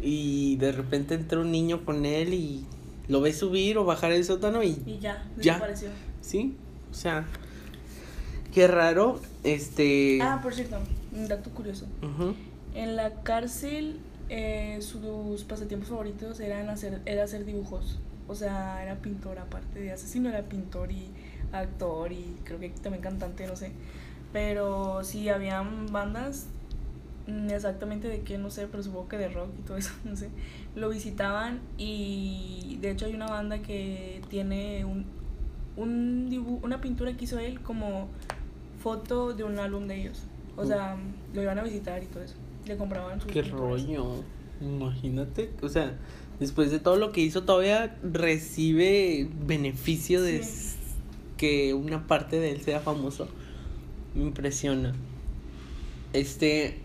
y 0.01 0.55
de 0.57 0.71
repente 0.71 1.15
entra 1.15 1.39
un 1.39 1.51
niño 1.51 1.83
con 1.85 2.05
él 2.05 2.33
y 2.33 2.65
lo 3.07 3.21
ves 3.21 3.37
subir 3.37 3.77
o 3.77 3.85
bajar 3.85 4.11
el 4.11 4.23
sótano 4.23 4.63
y 4.63 4.77
Y 4.85 4.99
ya, 4.99 5.23
Ya. 5.37 5.53
desapareció. 5.53 5.89
sí, 6.21 6.55
o 6.91 6.93
sea, 6.93 7.25
qué 8.53 8.67
raro, 8.67 9.19
este, 9.43 10.19
Ah, 10.21 10.39
por 10.41 10.53
cierto, 10.53 10.77
un 11.13 11.27
dato 11.27 11.49
curioso. 11.51 11.85
ujú, 12.01 12.33
En 12.73 12.95
la 12.95 13.21
cárcel, 13.23 13.97
eh, 14.29 14.79
sus 14.81 15.43
pasatiempos 15.43 15.89
favoritos 15.89 16.39
eran 16.39 16.69
hacer, 16.69 17.01
era 17.05 17.23
hacer 17.23 17.45
dibujos. 17.45 17.99
O 18.27 18.35
sea, 18.35 18.81
era 18.83 18.95
pintor, 18.95 19.37
aparte 19.39 19.79
de 19.79 19.91
asesino, 19.91 20.29
era 20.29 20.41
pintor 20.43 20.91
y 20.91 21.09
actor 21.51 22.11
y 22.11 22.37
creo 22.43 22.59
que 22.59 22.69
también 22.69 23.01
cantante, 23.03 23.45
no 23.47 23.55
sé. 23.55 23.71
Pero 24.33 25.03
sí, 25.03 25.29
habían 25.29 25.91
bandas, 25.91 26.47
mm, 27.27 27.49
exactamente 27.51 28.07
de 28.07 28.21
qué, 28.21 28.37
no 28.37 28.49
sé, 28.49 28.67
pero 28.67 28.83
supongo 28.83 29.07
que 29.09 29.17
de 29.17 29.29
rock 29.29 29.49
y 29.59 29.61
todo 29.61 29.77
eso, 29.77 29.91
no 30.03 30.15
sé. 30.15 30.29
Lo 30.75 30.89
visitaban 30.89 31.59
y 31.77 32.77
de 32.81 32.91
hecho 32.91 33.05
hay 33.05 33.13
una 33.13 33.27
banda 33.27 33.59
que 33.59 34.21
tiene 34.29 34.83
un, 34.85 35.05
un 35.77 36.29
dibu- 36.29 36.59
una 36.63 36.81
pintura 36.81 37.13
que 37.15 37.25
hizo 37.25 37.39
él 37.39 37.61
como 37.61 38.07
foto 38.81 39.33
de 39.33 39.43
un 39.43 39.59
álbum 39.59 39.87
de 39.87 40.01
ellos. 40.01 40.23
O 40.57 40.65
sea, 40.65 40.97
lo 41.33 41.41
iban 41.41 41.59
a 41.59 41.63
visitar 41.63 42.01
y 42.01 42.07
todo 42.07 42.23
eso. 42.23 42.35
Le 42.65 42.77
compraban 42.77 43.19
sus 43.21 43.31
qué 43.31 43.43
pinturas. 43.43 43.83
rollo, 43.83 44.05
imagínate, 44.61 45.51
o 45.61 45.69
sea, 45.69 45.93
después 46.39 46.71
de 46.71 46.79
todo 46.79 46.95
lo 46.97 47.11
que 47.11 47.21
hizo 47.21 47.43
todavía 47.43 47.97
recibe 48.03 49.27
beneficio 49.45 50.21
de 50.21 50.43
Sí. 50.43 50.75
que 51.37 51.73
una 51.73 52.07
parte 52.07 52.39
de 52.39 52.51
él 52.51 52.61
sea 52.61 52.79
famoso, 52.79 53.27
me 54.15 54.23
impresiona, 54.23 54.93
este, 56.13 56.77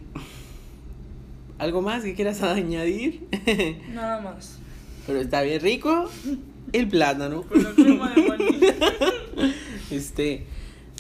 algo 1.59 1.83
más 1.83 2.03
que 2.03 2.15
quieras 2.15 2.43
añadir, 2.43 3.21
Nada 3.93 4.21
más. 4.21 4.59
pero 5.07 5.21
está 5.21 5.43
bien 5.43 5.61
rico, 5.61 6.09
el 6.73 6.89
plátano. 6.89 7.43
Con 7.43 7.63
la 7.63 7.71
crema 7.73 8.15
de 8.15 8.23
maní. 8.23 8.45
Este, 9.91 10.45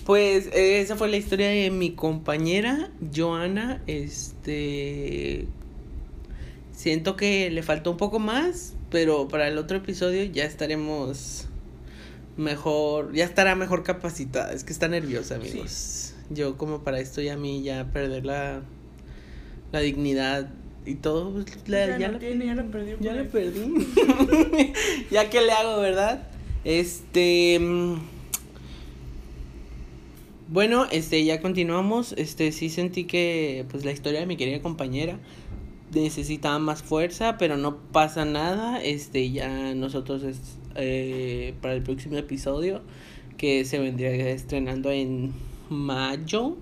pues 0.04 0.48
esa 0.52 0.96
fue 0.96 1.08
la 1.08 1.16
historia 1.16 1.48
de 1.48 1.70
mi 1.70 1.92
compañera 1.92 2.90
Joana. 3.14 3.80
Este, 3.86 5.46
siento 6.80 7.14
que 7.14 7.50
le 7.50 7.62
faltó 7.62 7.90
un 7.90 7.98
poco 7.98 8.18
más, 8.18 8.72
pero 8.90 9.28
para 9.28 9.48
el 9.48 9.58
otro 9.58 9.76
episodio 9.76 10.24
ya 10.24 10.44
estaremos 10.46 11.46
mejor, 12.38 13.12
ya 13.12 13.24
estará 13.26 13.54
mejor 13.54 13.82
capacitada. 13.82 14.54
Es 14.54 14.64
que 14.64 14.72
está 14.72 14.88
nerviosa, 14.88 15.34
amigos. 15.34 16.14
Yo 16.30 16.56
como 16.56 16.82
para 16.82 16.98
esto 17.00 17.20
ya 17.20 17.34
a 17.34 17.36
mí 17.36 17.62
ya 17.62 17.84
perder 17.92 18.24
la, 18.24 18.62
la 19.72 19.80
dignidad 19.80 20.48
y 20.86 20.94
todo, 20.94 21.32
pues, 21.34 21.46
la- 21.68 21.86
Ya 21.86 21.98
ya, 21.98 22.06
no 22.06 22.12
la 22.14 22.18
tiene, 22.18 22.46
ya 22.46 22.54
la 22.54 22.62
perdió 22.64 22.96
ya 22.98 23.12
la 23.12 23.24
perdí. 23.24 23.86
ya 25.10 25.28
que 25.28 25.42
le 25.42 25.52
hago, 25.52 25.80
¿verdad? 25.82 26.22
Este. 26.64 27.58
mm, 27.60 27.96
Bueno, 30.48 30.86
este, 30.90 31.22
ya 31.24 31.40
continuamos. 31.42 32.14
Este, 32.16 32.52
sí 32.52 32.70
sentí 32.70 33.04
que, 33.04 33.66
pues, 33.70 33.84
la 33.84 33.92
historia 33.92 34.20
de 34.20 34.26
mi 34.26 34.36
querida 34.38 34.62
compañera 34.62 35.18
necesitaba 35.92 36.58
más 36.58 36.82
fuerza, 36.82 37.36
pero 37.38 37.56
no 37.56 37.76
pasa 37.76 38.24
nada. 38.24 38.82
Este, 38.82 39.30
ya 39.30 39.74
nosotros, 39.74 40.22
es, 40.22 40.40
eh, 40.76 41.54
para 41.60 41.74
el 41.74 41.82
próximo 41.82 42.16
episodio, 42.16 42.82
que 43.36 43.64
se 43.64 43.78
vendría 43.78 44.10
estrenando 44.30 44.90
en 44.90 45.32
mayo, 45.68 46.56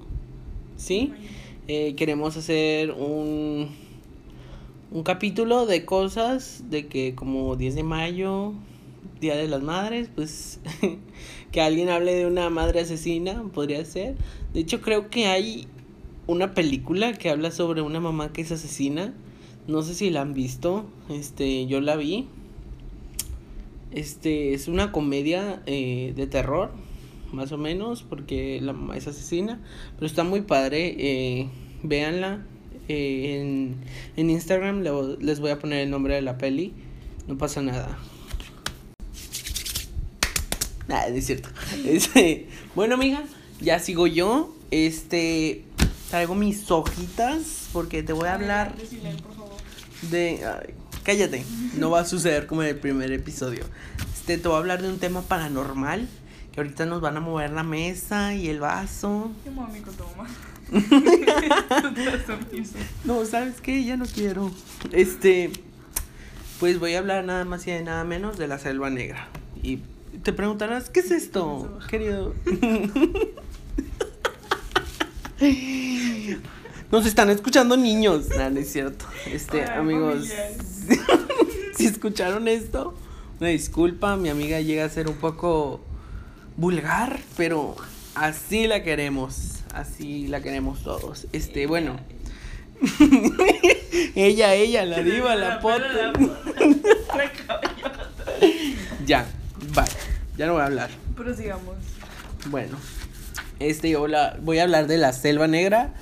¿sí? 0.76 1.12
Eh, 1.66 1.94
queremos 1.96 2.36
hacer 2.36 2.92
un, 2.92 3.68
un 4.90 5.02
capítulo 5.02 5.66
de 5.66 5.84
cosas 5.84 6.64
de 6.70 6.86
que 6.86 7.14
como 7.14 7.56
10 7.56 7.74
de 7.74 7.82
mayo, 7.82 8.54
Día 9.20 9.36
de 9.36 9.48
las 9.48 9.62
Madres, 9.62 10.08
pues 10.14 10.60
que 11.52 11.60
alguien 11.60 11.88
hable 11.88 12.14
de 12.14 12.26
una 12.26 12.50
madre 12.50 12.80
asesina, 12.80 13.42
podría 13.52 13.84
ser. 13.84 14.16
De 14.54 14.60
hecho 14.60 14.80
creo 14.80 15.10
que 15.10 15.26
hay 15.26 15.66
una 16.28 16.54
película 16.54 17.12
que 17.14 17.28
habla 17.30 17.50
sobre 17.50 17.82
una 17.82 17.98
mamá 17.98 18.32
que 18.32 18.42
es 18.42 18.52
asesina. 18.52 19.12
No 19.66 19.82
sé 19.82 19.94
si 19.94 20.10
la 20.10 20.20
han 20.22 20.32
visto, 20.34 20.86
este, 21.10 21.66
yo 21.66 21.80
la 21.80 21.96
vi. 21.96 22.28
Este 23.90 24.54
es 24.54 24.68
una 24.68 24.92
comedia 24.92 25.62
eh, 25.66 26.12
de 26.14 26.26
terror, 26.26 26.70
más 27.32 27.52
o 27.52 27.58
menos, 27.58 28.02
porque 28.02 28.60
la 28.62 28.72
mamá 28.72 28.96
es 28.96 29.06
asesina. 29.08 29.60
Pero 29.96 30.06
está 30.06 30.22
muy 30.24 30.42
padre, 30.42 30.94
eh, 30.98 31.48
véanla. 31.82 32.44
eh, 32.88 33.40
en, 33.40 33.76
en 34.16 34.30
Instagram 34.30 34.80
le- 34.82 35.16
les 35.20 35.40
voy 35.40 35.50
a 35.50 35.58
poner 35.58 35.80
el 35.80 35.90
nombre 35.90 36.14
de 36.14 36.22
la 36.22 36.38
peli. 36.38 36.72
No 37.26 37.36
pasa 37.36 37.60
nada. 37.60 37.98
Nada, 40.88 41.10
no 41.10 41.16
es 41.16 41.26
cierto. 41.26 41.48
Este, 41.86 42.46
bueno, 42.74 42.94
amiga, 42.94 43.22
ya 43.60 43.78
sigo 43.78 44.06
yo. 44.06 44.54
Este, 44.70 45.64
traigo 46.10 46.34
mis 46.34 46.70
hojitas 46.70 47.68
porque 47.72 48.02
te 48.02 48.12
voy 48.12 48.28
a 48.28 48.34
hablar 48.34 48.74
de... 50.10 50.44
ay, 50.44 50.74
cállate, 51.04 51.44
no 51.76 51.90
va 51.90 52.00
a 52.00 52.04
suceder 52.04 52.46
como 52.46 52.62
en 52.62 52.68
el 52.68 52.76
primer 52.76 53.12
episodio. 53.12 53.64
Este, 54.14 54.38
te 54.38 54.48
voy 54.48 54.56
a 54.56 54.58
hablar 54.58 54.82
de 54.82 54.88
un 54.88 54.98
tema 54.98 55.22
paranormal. 55.22 56.08
Que 56.52 56.60
ahorita 56.60 56.86
nos 56.86 57.00
van 57.00 57.16
a 57.16 57.20
mover 57.20 57.52
la 57.52 57.62
mesa 57.62 58.34
y 58.34 58.48
el 58.48 58.60
vaso. 58.60 59.30
Qué 59.44 59.50
toma. 59.92 60.26
No, 63.04 63.24
¿sabes 63.24 63.60
qué? 63.62 63.84
Ya 63.84 63.96
no 63.96 64.04
quiero. 64.04 64.50
Este, 64.92 65.50
pues 66.60 66.78
voy 66.78 66.94
a 66.94 66.98
hablar 66.98 67.24
nada 67.24 67.44
más 67.44 67.66
y 67.66 67.70
de 67.70 67.82
nada 67.82 68.04
menos 68.04 68.36
de 68.36 68.48
la 68.48 68.58
selva 68.58 68.90
negra. 68.90 69.28
Y 69.62 69.78
te 70.22 70.32
preguntarás, 70.32 70.90
¿qué 70.90 71.00
es 71.00 71.10
esto, 71.10 71.78
querido? 71.88 72.34
Nos 76.90 77.04
están 77.06 77.28
escuchando 77.30 77.76
niños. 77.76 78.28
No, 78.36 78.50
no 78.50 78.58
es 78.60 78.72
cierto. 78.72 79.04
Este, 79.26 79.62
Ay, 79.62 79.78
amigos, 79.78 80.28
si 81.76 81.86
escucharon 81.86 82.48
esto, 82.48 82.94
una 83.40 83.50
disculpa, 83.50 84.16
mi 84.16 84.28
amiga 84.30 84.60
llega 84.60 84.84
a 84.84 84.88
ser 84.88 85.08
un 85.08 85.16
poco 85.16 85.84
vulgar, 86.56 87.20
pero 87.36 87.76
así 88.14 88.66
la 88.66 88.82
queremos, 88.82 89.60
así 89.74 90.28
la 90.28 90.40
queremos 90.40 90.82
todos. 90.82 91.26
Este, 91.32 91.66
bueno. 91.66 92.00
ella, 94.14 94.54
ella, 94.54 94.84
la 94.84 95.02
diva, 95.02 95.34
la 95.36 95.60
pota. 95.60 96.12
Ya, 99.06 99.26
bye. 99.74 99.84
Ya 100.36 100.46
no 100.46 100.52
voy 100.52 100.62
a 100.62 100.66
hablar. 100.66 100.90
Prosigamos. 101.16 101.76
Bueno, 102.50 102.76
este 103.58 103.90
yo 103.90 104.06
la- 104.06 104.36
voy 104.42 104.58
a 104.58 104.64
hablar 104.64 104.86
de 104.86 104.98
la 104.98 105.12
selva 105.12 105.46
negra. 105.48 105.94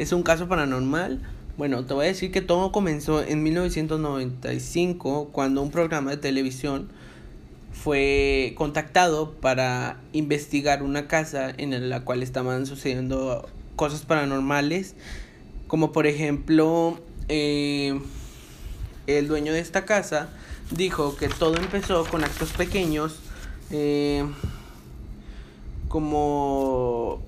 Es 0.00 0.12
un 0.12 0.22
caso 0.22 0.48
paranormal. 0.48 1.20
Bueno, 1.58 1.84
te 1.84 1.92
voy 1.92 2.06
a 2.06 2.08
decir 2.08 2.32
que 2.32 2.40
todo 2.40 2.72
comenzó 2.72 3.22
en 3.22 3.42
1995 3.42 5.28
cuando 5.30 5.60
un 5.60 5.70
programa 5.70 6.10
de 6.12 6.16
televisión 6.16 6.88
fue 7.70 8.54
contactado 8.56 9.32
para 9.32 10.00
investigar 10.14 10.82
una 10.82 11.06
casa 11.06 11.52
en 11.54 11.90
la 11.90 12.00
cual 12.02 12.22
estaban 12.22 12.64
sucediendo 12.64 13.46
cosas 13.76 14.00
paranormales. 14.06 14.94
Como 15.66 15.92
por 15.92 16.06
ejemplo, 16.06 16.98
eh, 17.28 18.00
el 19.06 19.28
dueño 19.28 19.52
de 19.52 19.60
esta 19.60 19.84
casa 19.84 20.30
dijo 20.70 21.14
que 21.18 21.28
todo 21.28 21.58
empezó 21.58 22.06
con 22.06 22.24
actos 22.24 22.52
pequeños. 22.54 23.20
eh, 23.70 24.24
como 25.88 27.20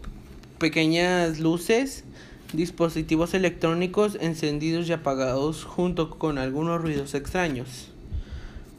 pequeñas 0.58 1.38
luces 1.38 2.04
dispositivos 2.52 3.34
electrónicos 3.34 4.16
encendidos 4.20 4.88
y 4.88 4.92
apagados 4.92 5.64
junto 5.64 6.10
con 6.10 6.38
algunos 6.38 6.80
ruidos 6.80 7.14
extraños. 7.14 7.90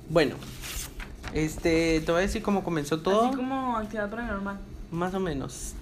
Bueno, 0.10 0.36
este, 1.34 2.02
te 2.02 2.12
voy 2.12 2.20
a 2.20 2.22
decir 2.22 2.42
cómo 2.42 2.64
comenzó 2.64 3.00
todo. 3.00 3.28
Así 3.28 3.36
como 3.36 3.78
actividad 3.78 4.10
paranormal. 4.10 4.60
Más 4.92 5.14
o 5.14 5.20
menos. 5.20 5.74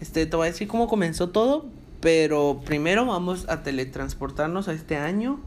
Este, 0.00 0.26
te 0.26 0.36
voy 0.36 0.48
a 0.48 0.50
decir 0.50 0.68
cómo 0.68 0.88
comenzó 0.88 1.30
todo, 1.30 1.66
pero 2.00 2.60
primero 2.64 3.06
vamos 3.06 3.48
a 3.48 3.62
teletransportarnos 3.62 4.68
a 4.68 4.72
este 4.72 4.96
año 4.96 5.40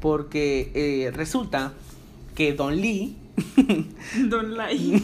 porque 0.00 0.70
eh, 0.74 1.10
resulta 1.10 1.72
que 2.34 2.52
Don 2.52 2.76
Lee, 2.76 3.16
Don 4.28 4.56
Lai. 4.56 5.02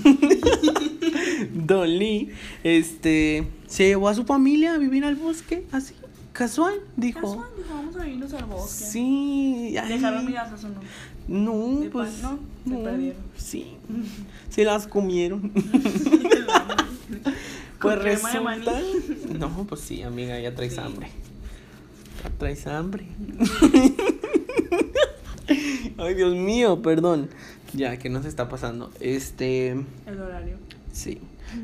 Don 1.52 1.88
Lee, 1.88 2.30
este, 2.64 3.48
se 3.66 3.86
llevó 3.88 4.08
a 4.08 4.14
su 4.14 4.24
familia 4.24 4.74
a 4.74 4.78
vivir 4.78 5.04
al 5.04 5.16
bosque, 5.16 5.64
así, 5.72 5.94
casual, 6.32 6.80
dijo. 6.96 7.20
Casual, 7.20 7.48
dijo, 7.56 7.74
vamos 7.74 7.96
a 7.96 8.08
irnos 8.08 8.32
al 8.34 8.44
bosque. 8.46 8.84
Sí, 8.84 9.76
ay, 9.78 9.88
Dejaron 9.88 10.26
migajas 10.26 10.64
o 10.64 10.68
no. 10.68 10.80
No, 11.28 11.80
de 11.80 11.90
pues 11.90 12.10
pan, 12.14 12.40
no, 12.64 12.76
se 12.78 12.84
perdieron. 12.84 13.22
Sí, 13.36 13.76
se 14.50 14.64
las 14.64 14.86
comieron. 14.86 15.50
Con 17.80 17.98
Pues 17.98 18.20
crema 18.20 18.32
de 18.32 18.40
maní. 18.40 18.64
resulta. 18.64 19.38
No, 19.38 19.66
pues 19.66 19.80
sí, 19.80 20.02
amiga, 20.02 20.38
ya 20.38 20.54
traes 20.54 20.74
Sí. 20.74 20.80
hambre. 20.80 21.08
Ya 22.22 22.30
traes 22.38 22.66
hambre. 22.66 23.06
Ay, 25.98 26.14
Dios 26.14 26.34
mío, 26.34 26.82
perdón. 26.82 27.28
Ya, 27.72 27.96
¿qué 27.98 28.08
nos 28.10 28.24
está 28.26 28.48
pasando? 28.48 28.90
Este. 29.00 29.70
El 30.06 30.20
horario. 30.20 30.56
Sí. 30.92 31.18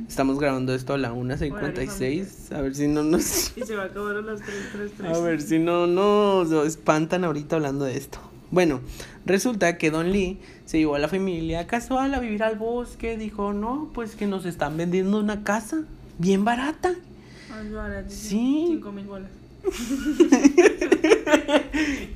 Estamos 0.08 0.38
grabando 0.38 0.74
esto 0.74 0.94
a 0.94 0.98
la 0.98 1.12
1.56. 1.12 2.52
A 2.52 2.60
ver 2.60 2.74
si 2.74 2.88
no 2.88 3.02
nos. 3.02 3.52
Y 3.56 3.62
se 3.62 3.76
va 3.76 3.84
a 3.84 3.86
acabar 3.86 4.16
a 4.16 4.22
las 4.22 4.40
3.33. 4.40 5.14
A 5.14 5.20
ver 5.20 5.40
si 5.40 5.58
no 5.58 5.86
nos 5.86 6.50
espantan 6.66 7.24
ahorita 7.24 7.56
hablando 7.56 7.84
de 7.84 7.96
esto. 7.96 8.18
Bueno, 8.50 8.80
resulta 9.24 9.76
que 9.78 9.90
Don 9.90 10.12
Lee 10.12 10.38
se 10.64 10.78
llevó 10.78 10.94
a 10.94 10.98
la 10.98 11.08
familia 11.08 11.66
casual 11.66 12.14
a 12.14 12.20
vivir 12.20 12.42
al 12.42 12.56
bosque. 12.56 13.16
Dijo, 13.16 13.52
no, 13.52 13.90
pues 13.92 14.16
que 14.16 14.26
nos 14.26 14.44
están 14.46 14.76
vendiendo 14.76 15.18
una 15.18 15.44
casa 15.44 15.82
bien 16.18 16.44
barata. 16.44 16.94
Ay, 17.52 18.04
Sí. 18.08 18.64
5 18.68 18.92
mil 18.92 19.06
bolas. 19.06 19.30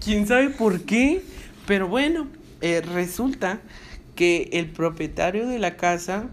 ¿Quién 0.04 0.26
sabe 0.26 0.50
por 0.50 0.80
qué? 0.82 1.22
Pero 1.66 1.88
bueno, 1.88 2.26
eh, 2.60 2.80
resulta 2.80 3.60
que 4.14 4.50
el 4.52 4.66
propietario 4.66 5.48
de 5.48 5.58
la 5.58 5.76
casa 5.76 6.28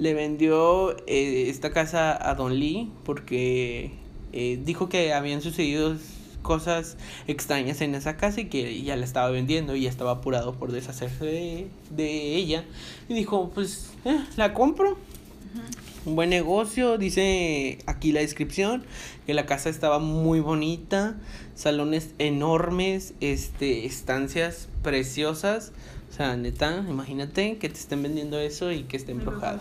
le 0.00 0.14
vendió 0.14 0.96
eh, 1.06 1.50
esta 1.50 1.72
casa 1.72 2.18
a 2.28 2.34
Don 2.34 2.58
Lee 2.58 2.90
porque 3.04 3.92
eh, 4.32 4.58
dijo 4.64 4.88
que 4.88 5.12
habían 5.12 5.42
sucedido 5.42 5.94
cosas 6.40 6.96
extrañas 7.26 7.82
en 7.82 7.94
esa 7.94 8.16
casa 8.16 8.40
y 8.40 8.46
que 8.46 8.82
ya 8.82 8.96
la 8.96 9.04
estaba 9.04 9.28
vendiendo 9.28 9.76
y 9.76 9.82
ya 9.82 9.90
estaba 9.90 10.12
apurado 10.12 10.54
por 10.54 10.72
deshacerse 10.72 11.68
de, 11.90 12.34
ella. 12.34 12.64
Y 13.10 13.14
dijo, 13.14 13.50
pues, 13.54 13.92
eh, 14.06 14.18
la 14.36 14.54
compro. 14.54 14.96
Un 16.06 16.16
buen 16.16 16.30
negocio, 16.30 16.96
dice 16.96 17.76
aquí 17.84 18.10
la 18.10 18.20
descripción, 18.20 18.84
que 19.26 19.34
la 19.34 19.44
casa 19.44 19.68
estaba 19.68 19.98
muy 19.98 20.40
bonita, 20.40 21.16
salones 21.54 22.14
enormes, 22.18 23.12
este, 23.20 23.84
estancias 23.84 24.68
preciosas. 24.82 25.72
O 26.10 26.12
sea, 26.14 26.36
neta, 26.36 26.86
imagínate 26.88 27.58
que 27.58 27.68
te 27.68 27.78
estén 27.78 28.02
vendiendo 28.02 28.38
eso 28.38 28.72
y 28.72 28.84
que 28.84 28.96
esté 28.96 29.12
embrujado. 29.12 29.60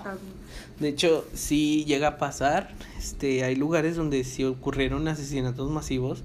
De 0.80 0.88
hecho, 0.88 1.28
sí 1.34 1.84
llega 1.86 2.08
a 2.08 2.18
pasar, 2.18 2.74
este, 2.98 3.44
hay 3.44 3.58
lugares 3.58 3.98
donde 3.98 4.24
si 4.24 4.46
ocurrieron 4.46 5.10
asesinatos 5.10 5.70
masivos, 5.70 6.24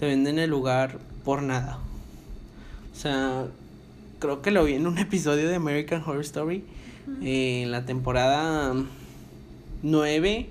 te 0.00 0.06
venden 0.06 0.40
el 0.40 0.50
lugar 0.50 0.98
por 1.24 1.44
nada. 1.44 1.78
O 2.92 2.96
sea, 2.96 3.46
creo 4.18 4.42
que 4.42 4.50
lo 4.50 4.64
vi 4.64 4.74
en 4.74 4.88
un 4.88 4.98
episodio 4.98 5.48
de 5.48 5.54
American 5.54 6.02
Horror 6.02 6.22
Story, 6.22 6.64
eh, 7.22 7.62
en 7.62 7.70
la 7.70 7.84
temporada 7.84 8.74
9. 9.84 10.48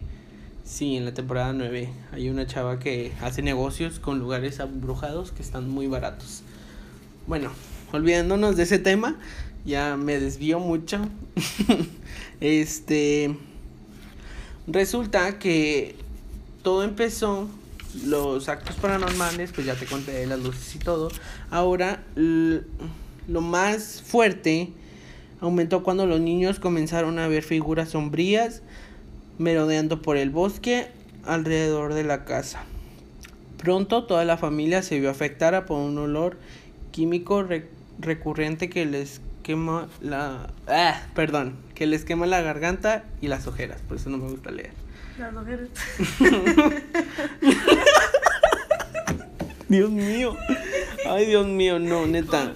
Sí, 0.64 0.96
en 0.96 1.06
la 1.06 1.14
temporada 1.16 1.54
9 1.54 1.90
hay 2.12 2.30
una 2.30 2.46
chava 2.46 2.78
que 2.78 3.12
hace 3.20 3.42
negocios 3.42 4.00
con 4.00 4.20
lugares 4.20 4.60
abrujados 4.60 5.32
que 5.32 5.42
están 5.42 5.68
muy 5.68 5.88
baratos. 5.88 6.44
Bueno, 7.26 7.52
olvidándonos 7.92 8.56
de 8.56 8.64
ese 8.64 8.78
tema, 8.78 9.18
ya 9.66 9.98
me 9.98 10.20
desvío 10.20 10.60
mucho. 10.60 11.00
este 12.42 13.36
resulta 14.68 15.40
que 15.40 15.96
todo 16.62 16.84
empezó 16.84 17.50
los 18.06 18.50
actos 18.50 18.76
paranormales, 18.76 19.52
pues 19.52 19.66
ya 19.66 19.74
te 19.74 19.88
conté 19.88 20.12
de 20.12 20.28
las 20.28 20.40
luces 20.40 20.76
y 20.76 20.80
todo. 20.80 21.10
Ahora 21.50 22.04
lo 22.16 23.42
más 23.42 24.04
fuerte 24.06 24.70
aumentó 25.42 25.82
cuando 25.82 26.06
los 26.06 26.22
niños 26.22 26.60
comenzaron 26.60 27.18
a 27.18 27.28
ver 27.28 27.42
figuras 27.42 27.90
sombrías 27.90 28.62
merodeando 29.38 30.02
por 30.02 30.18
el 30.18 30.30
bosque 30.30 30.88
alrededor 31.26 31.94
de 31.94 32.04
la 32.04 32.26
casa. 32.26 32.64
Pronto 33.58 34.04
toda 34.06 34.26
la 34.26 34.38
familia 34.38 34.82
se 34.84 35.00
vio 35.00 35.10
afectada 35.10 35.66
por 35.66 35.80
un 35.80 35.98
olor 35.98 36.38
químico 36.92 37.44
re- 37.44 37.70
recurrente 38.00 38.70
que 38.70 38.86
les 38.86 39.22
quema 39.42 39.88
la 40.02 40.50
ah, 40.68 41.02
perdón, 41.16 41.56
que 41.76 41.86
les 41.86 42.04
quema 42.06 42.26
la 42.26 42.42
garganta 42.42 43.04
y 43.22 43.28
las 43.28 43.48
ojeras, 43.48 43.82
por 43.88 43.98
eso 43.98 44.10
no 44.10 44.18
me 44.18 44.30
gusta 44.30 44.52
leer. 44.52 44.72
Las 45.18 45.32
mujeres. 45.34 45.70
Dios 49.70 49.90
mío. 49.90 50.36
Ay, 51.08 51.26
Dios 51.26 51.48
mío, 51.48 51.80
no, 51.80 52.06
neta. 52.06 52.54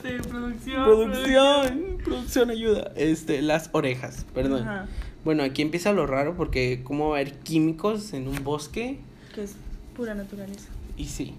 Producción, 0.84 1.98
producción 2.04 2.50
ayuda. 2.50 2.92
Este, 2.96 3.42
las 3.42 3.70
orejas, 3.74 4.26
perdón. 4.34 4.64
Ajá. 4.68 4.88
Bueno, 5.28 5.44
aquí 5.44 5.62
empieza 5.62 5.92
lo 5.92 6.08
raro 6.08 6.38
porque 6.38 6.84
cómo 6.86 7.10
va 7.10 7.18
a 7.18 7.20
haber 7.20 7.34
químicos 7.40 8.14
en 8.14 8.30
un 8.30 8.46
bosque 8.46 8.98
Que 9.36 9.44
es 9.44 9.56
pura 9.94 10.16
naturaleza. 10.16 10.70
y 10.96 11.04
sí. 11.08 11.34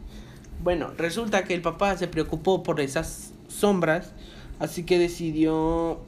Bueno, 0.63 0.91
resulta 0.99 1.45
que 1.45 1.55
el 1.55 1.63
papá 1.63 1.97
se 1.97 2.07
preocupó 2.07 2.63
por 2.63 2.83
esas 2.83 3.33
sombras, 3.49 4.13
así 4.59 4.83
que 4.83 4.99
decidió 4.99 6.01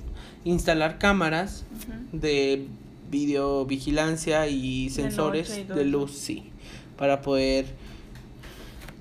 instalar 0.44 0.98
cámaras 0.98 1.64
Ujú. 1.74 2.18
de 2.18 2.66
videovigilancia 3.10 4.46
y 4.46 4.90
sensores 4.90 5.56
y 5.56 5.64
de 5.64 5.86
luz, 5.86 6.12
sí, 6.12 6.50
para 6.98 7.22
poder 7.22 7.64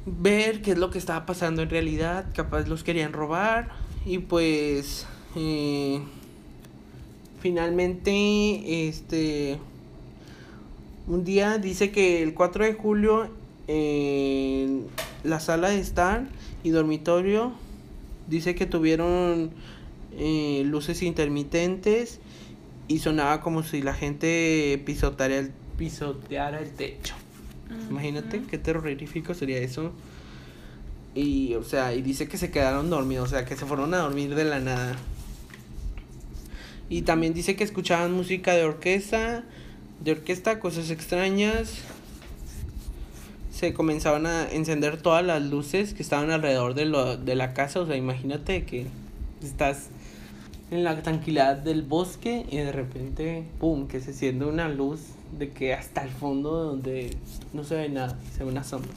ver 0.05 0.61
qué 0.61 0.71
es 0.71 0.77
lo 0.77 0.89
que 0.89 0.99
estaba 0.99 1.25
pasando 1.25 1.63
en 1.63 1.69
realidad, 1.69 2.27
capaz 2.33 2.65
los 2.69 2.85
querían 2.85 3.11
robar 3.11 3.71
y 4.05 4.19
pues 4.19 5.05
eh, 5.35 5.99
finalmente 7.39 8.87
este 8.87 9.57
un 11.07 11.23
día 11.23 11.57
dice 11.57 11.91
que 11.91 12.21
el 12.21 12.33
4 12.33 12.65
de 12.65 12.73
julio 12.73 13.29
en 13.67 14.85
la 15.23 15.39
sala 15.39 15.69
de 15.69 15.79
estar 15.79 16.27
y 16.63 16.69
dormitorio 16.69 17.53
dice 18.27 18.55
que 18.55 18.65
tuvieron 18.65 19.51
eh, 20.17 20.63
luces 20.65 21.01
intermitentes 21.01 22.19
y 22.87 22.99
sonaba 22.99 23.41
como 23.41 23.63
si 23.63 23.81
la 23.81 23.93
gente 23.93 24.81
pisoteara 24.85 25.37
el, 25.37 25.51
pisoteara 25.77 26.59
el 26.59 26.71
techo. 26.71 27.15
Imagínate 27.89 28.41
qué 28.41 28.57
terrorífico 28.57 29.33
sería 29.33 29.59
eso. 29.59 29.91
Y, 31.13 31.53
o 31.55 31.63
sea, 31.63 31.93
y 31.93 32.01
dice 32.01 32.27
que 32.27 32.37
se 32.37 32.51
quedaron 32.51 32.89
dormidos, 32.89 33.29
o 33.29 33.31
sea, 33.31 33.45
que 33.45 33.55
se 33.55 33.65
fueron 33.65 33.93
a 33.93 33.97
dormir 33.97 34.33
de 34.35 34.43
la 34.43 34.59
nada. 34.59 34.95
Y 36.89 37.03
también 37.03 37.33
dice 37.33 37.55
que 37.55 37.63
escuchaban 37.63 38.11
música 38.13 38.53
de 38.53 38.63
orquesta, 38.63 39.43
de 40.03 40.11
orquesta, 40.11 40.59
cosas 40.59 40.89
extrañas. 40.89 41.75
Se 43.51 43.73
comenzaban 43.73 44.25
a 44.25 44.49
encender 44.49 45.01
todas 45.01 45.23
las 45.23 45.41
luces 45.43 45.93
que 45.93 46.01
estaban 46.01 46.31
alrededor 46.31 46.73
de, 46.73 46.85
lo, 46.85 47.17
de 47.17 47.35
la 47.35 47.53
casa, 47.53 47.81
o 47.81 47.85
sea, 47.85 47.95
imagínate 47.95 48.65
que 48.65 48.87
estás 49.43 49.89
en 50.71 50.83
la 50.83 51.01
tranquilidad 51.01 51.57
del 51.57 51.81
bosque 51.81 52.45
y 52.49 52.57
de 52.57 52.71
repente, 52.71 53.43
pum, 53.59 53.87
que 53.87 53.99
se 53.99 54.11
enciende 54.11 54.45
una 54.45 54.69
luz 54.69 55.01
de 55.37 55.49
que 55.49 55.73
hasta 55.73 56.03
el 56.03 56.09
fondo 56.09 56.63
donde 56.63 57.17
no 57.53 57.63
se 57.63 57.75
ve 57.75 57.89
nada, 57.89 58.17
se 58.35 58.43
ve 58.43 58.49
una 58.49 58.63
sombra. 58.63 58.91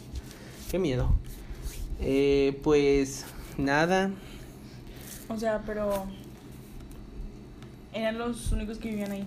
Qué 0.71 0.79
miedo. 0.79 1.13
Eh, 2.01 2.59
pues 2.63 3.25
nada, 3.59 4.11
O 5.29 5.39
sea, 5.39 5.63
pero. 5.67 6.07
Eran 7.93 8.19
los 8.19 8.51
únicos 8.53 8.79
que 8.79 8.91
vivían 8.91 9.13
ahí. 9.13 9.21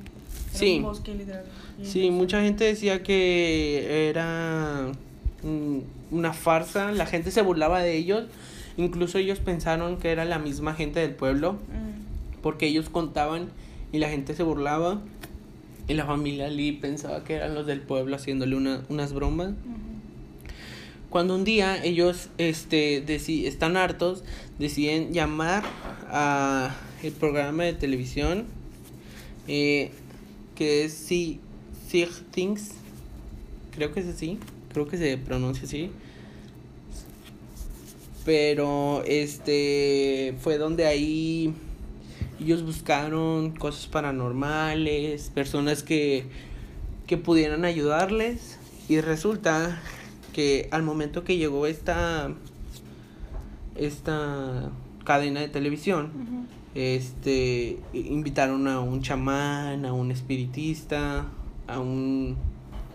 Era 0.49 0.59
Sí. 0.59 0.77
Un 0.77 0.83
bosque, 0.83 1.13
literal. 1.13 1.45
Sí, 1.83 2.09
mucha 2.11 2.41
gente 2.41 2.63
decía 2.63 3.03
que 3.03 4.09
era 4.09 4.91
una 6.11 6.33
farsa, 6.33 6.91
la 6.91 7.05
gente 7.05 7.29
se 7.31 7.41
burlaba 7.41 7.81
de 7.81 7.95
ellos, 7.97 8.25
incluso 8.77 9.17
ellos 9.17 9.39
pensaron 9.39 9.97
que 9.97 10.11
era 10.11 10.25
la 10.25 10.39
misma 10.39 10.73
gente 10.73 10.99
del 11.01 11.11
pueblo, 11.13 11.53
Mm. 11.53 12.41
porque 12.41 12.65
ellos 12.67 12.89
contaban 12.89 13.49
y 13.91 13.99
la 13.99 14.09
gente 14.09 14.33
se 14.33 14.43
burlaba. 14.43 15.01
Y 15.87 15.93
la 15.93 16.05
familia 16.05 16.47
Lee 16.49 16.71
pensaba 16.71 17.23
que 17.23 17.35
eran 17.35 17.53
los 17.53 17.67
del 17.67 17.79
pueblo 17.81 18.15
haciéndole 18.15 18.55
una, 18.55 18.81
unas 18.89 19.13
bromas. 19.13 19.51
Cuando 21.11 21.35
un 21.35 21.43
día 21.43 21.81
ellos 21.83 22.29
este, 22.39 23.03
están 23.47 23.77
hartos, 23.77 24.23
deciden 24.57 25.13
llamar 25.13 25.63
a 26.09 26.75
el 27.05 27.13
programa 27.13 27.63
de 27.63 27.73
televisión 27.73 28.45
eh, 29.47 29.91
que 30.55 30.85
es 30.85 30.93
Si 30.93 31.39
Sig 31.87 32.09
Things, 32.31 32.71
creo 33.71 33.93
que 33.93 33.99
es 33.99 34.07
así, 34.07 34.39
creo 34.73 34.87
que 34.87 34.97
se 34.97 35.17
pronuncia 35.17 35.65
así. 35.65 35.91
Pero 38.25 39.03
este 39.05 40.35
fue 40.39 40.57
donde 40.57 40.87
ahí 40.87 41.53
ellos 42.39 42.63
buscaron 42.63 43.51
cosas 43.51 43.85
paranormales, 43.85 45.29
personas 45.29 45.83
que, 45.83 46.25
que 47.05 47.17
pudieran 47.17 47.65
ayudarles. 47.65 48.57
Y 48.89 48.99
resulta 49.01 49.79
que 50.33 50.67
al 50.71 50.81
momento 50.81 51.23
que 51.23 51.37
llegó 51.37 51.67
esta, 51.67 52.33
esta 53.75 54.71
cadena 55.05 55.39
de 55.39 55.47
televisión. 55.47 56.11
Este 56.75 57.79
invitaron 57.93 58.67
a 58.67 58.81
un 58.81 59.01
chamán, 59.01 59.85
a 59.85 59.93
un 59.93 60.11
espiritista, 60.11 61.25
a 61.67 61.79
un, 61.79 62.35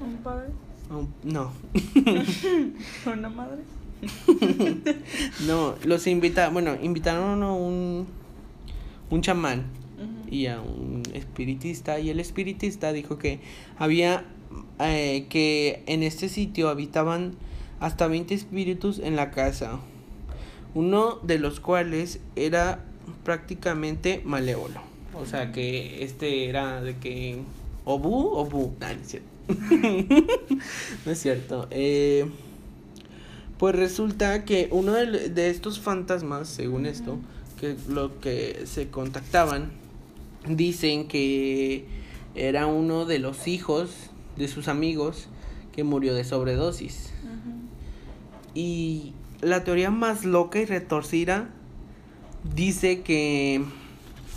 ¿Un 0.01 0.17
padre? 0.23 0.49
a 0.91 0.97
un- 0.99 1.15
no, 1.25 1.51
¿Una 3.13 3.29
madre? 3.31 3.63
no, 5.47 5.75
los 5.85 6.07
invita, 6.07 6.49
bueno, 6.51 6.77
invitaron 6.81 7.43
a 7.43 7.53
un 7.53 8.07
un 9.11 9.21
chamán 9.23 9.65
y 10.31 10.47
a 10.47 10.61
un 10.61 11.03
espiritista 11.13 11.99
y 11.99 12.11
el 12.11 12.21
espiritista 12.21 12.93
dijo 12.93 13.19
que 13.19 13.41
había 13.79 14.25
eh, 14.79 15.27
que 15.29 15.83
en 15.87 16.03
este 16.03 16.29
sitio 16.29 16.69
habitaban 16.69 17.35
hasta 17.81 18.07
20 18.07 18.33
espíritus 18.35 18.99
en 19.01 19.17
la 19.17 19.31
casa 19.33 19.81
uno 20.75 21.17
de 21.25 21.39
los 21.39 21.59
cuales 21.59 22.21
era 22.37 22.85
prácticamente 23.25 24.23
malévolo. 24.25 24.81
O 25.15 25.27
sea 25.27 25.53
que 25.53 26.05
este 26.05 26.49
era 26.49 26.81
de 26.81 26.97
que 26.97 27.39
obu 27.85 28.29
obu. 28.35 28.75
No, 28.81 28.87
no 28.89 29.01
es 29.01 29.09
cierto. 29.09 29.29
No 31.05 31.13
es 31.13 31.19
cierto. 31.21 31.69
Eh, 31.71 32.31
pues 33.59 33.75
resulta 33.75 34.45
que 34.45 34.69
uno 34.71 34.93
de, 34.93 35.29
de 35.29 35.51
estos 35.51 35.81
fantasmas 35.81 36.49
según 36.49 36.87
esto 36.87 37.19
que 37.61 37.77
lo 37.89 38.21
que 38.21 38.63
se 38.65 38.89
contactaban 38.89 39.71
dicen 40.49 41.09
que 41.09 41.85
era 42.35 42.67
uno 42.67 43.05
de 43.05 43.19
los 43.19 43.47
hijos 43.49 43.91
de 44.37 44.49
sus 44.49 44.69
amigos 44.69 45.29
que 45.73 45.85
murió 45.85 46.15
de 46.15 46.25
sobredosis. 46.25 47.11
Y 48.55 49.13
la 49.41 49.63
teoría 49.63 49.91
más 49.91 50.25
loca 50.25 50.59
y 50.59 50.65
retorcida 50.65 51.51
dice 52.43 53.03
que, 53.03 53.63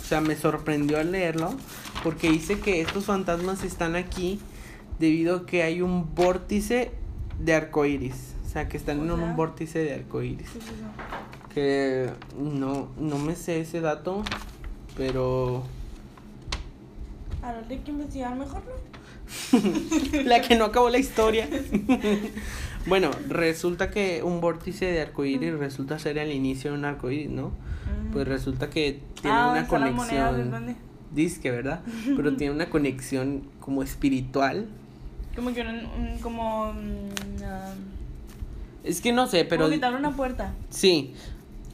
o 0.00 0.04
sea, 0.04 0.20
me 0.20 0.36
sorprendió 0.36 0.98
al 0.98 1.12
leerlo, 1.12 1.54
porque 2.02 2.30
dice 2.30 2.60
que 2.60 2.80
estos 2.80 3.04
fantasmas 3.04 3.64
están 3.64 3.96
aquí 3.96 4.40
debido 4.98 5.36
a 5.36 5.46
que 5.46 5.62
hay 5.62 5.80
un 5.80 6.14
vórtice 6.14 6.90
de 7.38 7.54
arcoíris. 7.54 8.34
O 8.46 8.48
sea, 8.48 8.68
que 8.68 8.76
están 8.76 9.00
en 9.00 9.10
un 9.10 9.36
vórtice 9.36 9.80
de 9.80 9.94
arcoíris. 9.94 10.48
Que 11.52 12.10
no, 12.38 12.88
no 12.98 13.18
me 13.18 13.34
sé 13.34 13.60
ese 13.60 13.80
dato, 13.80 14.22
pero 14.96 15.64
Ahora 17.44 17.62
hay 17.68 17.76
que 17.76 17.90
investigar 17.90 18.34
mejor, 18.36 18.62
¿no? 18.64 20.22
la 20.24 20.40
que 20.40 20.56
no 20.56 20.64
acabó 20.64 20.88
la 20.88 20.96
historia. 20.96 21.46
bueno, 22.86 23.10
resulta 23.28 23.90
que 23.90 24.22
un 24.22 24.40
vórtice 24.40 24.86
de 24.86 25.02
arcoíris 25.02 25.52
resulta 25.52 25.98
ser 25.98 26.16
el 26.16 26.32
inicio 26.32 26.72
de 26.72 26.78
un 26.78 26.86
arcoíris, 26.86 27.28
¿no? 27.28 27.52
Pues 28.14 28.26
resulta 28.26 28.70
que 28.70 29.00
tiene 29.20 29.36
ah, 29.36 29.40
una 29.40 29.46
¿dónde 29.46 29.60
están 29.60 29.80
las 29.80 29.92
monedas? 29.92 30.36
¿De 30.36 30.42
conexión, 30.44 30.76
disque, 31.12 31.50
¿verdad? 31.50 31.80
Pero 32.16 32.36
tiene 32.36 32.54
una 32.54 32.70
conexión 32.70 33.42
como 33.60 33.82
espiritual. 33.82 34.66
Como 35.36 35.52
que 35.52 35.62
un, 35.62 36.18
como 36.20 36.72
mm, 36.72 37.44
ah, 37.44 37.74
Es 38.84 39.00
que 39.00 39.12
no 39.12 39.26
sé, 39.26 39.44
pero 39.44 39.64
como 39.64 39.74
que 39.74 39.80
te 39.80 39.86
abre 39.86 39.98
una 39.98 40.14
puerta, 40.14 40.54
sí. 40.70 41.12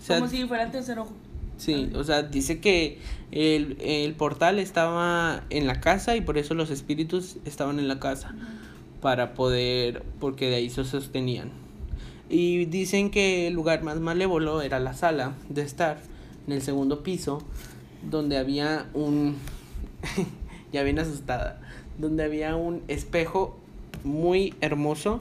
O 0.01 0.03
sea, 0.03 0.19
como 0.19 0.31
si 0.31 0.47
fuera 0.47 0.63
el 0.65 0.71
tercer 0.71 0.99
ojo. 0.99 1.13
Sí, 1.59 1.91
o 1.95 2.03
sea, 2.05 2.23
dice 2.23 2.59
que 2.59 2.99
el, 3.33 3.77
el 3.83 4.15
portal 4.15 4.59
estaba 4.59 5.45
en 5.51 5.67
la 5.67 5.79
casa 5.81 6.17
y 6.17 6.23
por 6.23 6.39
eso 6.39 6.55
los 6.55 6.71
espíritus 6.71 7.37
estaban 7.45 7.79
en 7.79 7.87
la 7.87 8.01
casa. 8.01 8.35
Para 9.03 9.35
poder, 9.35 10.03
porque 10.21 10.49
de 10.49 10.57
ahí 10.57 10.71
se 10.71 10.85
sostenían. 10.85 11.51
Y 12.31 12.65
dicen 12.67 13.11
que 13.11 13.47
el 13.49 13.55
lugar 13.55 13.83
más 13.83 13.99
malévolo 13.99 14.63
era 14.63 14.79
la 14.79 14.95
sala 14.95 15.35
de 15.49 15.63
estar, 15.63 15.99
en 16.47 16.53
el 16.53 16.63
segundo 16.63 17.03
piso, 17.03 17.43
donde 18.09 18.37
había 18.37 18.89
un... 18.95 19.37
ya 20.73 20.83
bien 20.83 20.99
asustada. 20.99 21.61
Donde 21.99 22.25
había 22.25 22.57
un 22.57 22.83
espejo 22.89 23.59
muy 24.05 24.55
hermoso 24.61 25.21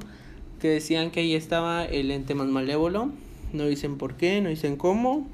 que 0.60 0.70
decían 0.70 1.12
que 1.12 1.22
ahí 1.22 1.36
estaba 1.36 1.86
el 1.86 2.12
ente 2.12 2.36
más 2.36 2.48
malévolo. 2.48 3.12
No 3.54 3.66
dicen 3.66 3.98
por 3.98 4.16
qué, 4.16 4.42
no 4.42 4.50
dicen 4.50 4.78
cómo. 4.78 5.28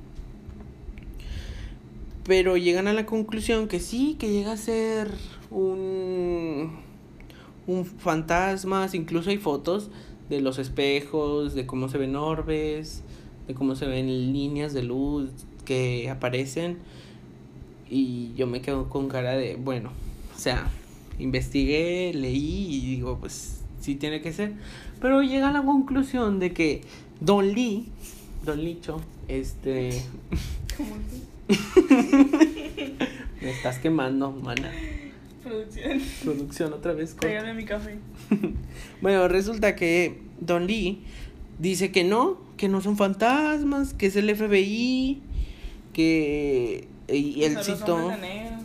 Pero 2.26 2.58
llegan 2.58 2.88
a 2.88 2.94
la 2.94 3.06
conclusión 3.06 3.68
que 3.68 3.80
sí, 3.80 4.16
que 4.18 4.32
llega 4.32 4.54
a 4.54 4.58
ser 4.58 5.12
un, 5.52 6.72
un 7.68 7.86
fantasma. 7.86 8.88
Incluso 8.94 9.30
hay 9.30 9.38
fotos 9.38 9.92
de 10.30 10.42
los 10.42 10.58
espejos, 10.58 11.54
de 11.54 11.68
cómo 11.68 11.90
se 11.90 12.00
ven 12.00 12.16
orbes, 12.16 13.04
de 13.48 13.54
cómo 13.54 13.76
se 13.76 13.86
ven 13.86 14.08
líneas 14.34 14.74
de 14.74 14.82
luz 14.82 15.30
que 15.66 16.10
aparecen. 16.10 16.78
Y 17.90 18.34
yo 18.36 18.48
me 18.48 18.62
quedo 18.62 18.90
con 18.90 19.10
cara 19.10 19.34
de, 19.34 19.56
bueno, 19.56 19.92
o 20.36 20.40
sea, 20.40 20.70
investigué, 21.20 22.14
leí 22.14 22.68
y 22.76 22.96
digo, 22.96 23.18
pues 23.20 23.62
sí 23.80 23.96
tiene 23.96 24.22
que 24.22 24.34
ser. 24.34 24.54
Pero 25.02 25.22
llega 25.22 25.50
a 25.50 25.52
la 25.52 25.64
conclusión 25.64 26.40
de 26.40 26.54
que 26.54 26.82
Don 27.20 27.54
Lee, 27.54 27.90
Don 28.44 28.64
Licho, 28.64 29.02
este... 29.28 30.02
Que 30.76 30.84
Me 33.42 33.52
estás 33.52 33.78
quemando, 33.78 34.32
mana. 34.32 34.72
producción. 35.44 36.02
Producción 36.24 36.74
otra 36.74 36.94
vez. 36.94 37.14
Pégale 37.14 37.54
mi 37.54 37.66
café. 37.66 37.98
Bueno, 39.02 39.28
resulta 39.28 39.76
que 39.76 40.20
Don 40.40 40.66
Lee 40.66 41.04
dice 41.60 41.92
que 41.92 42.04
no, 42.04 42.40
que 42.58 42.68
no 42.68 42.82
son 42.82 42.98
fantasmas, 42.98 43.94
que 43.94 44.08
es 44.08 44.16
el 44.16 44.36
FBI, 44.36 45.22
que... 45.96 46.88
Y 47.08 47.44
él 47.44 47.58
citó... 47.64 48.12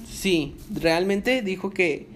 Sí, 0.08 0.54
realmente 0.74 1.42
dijo 1.42 1.70
que... 1.70 2.06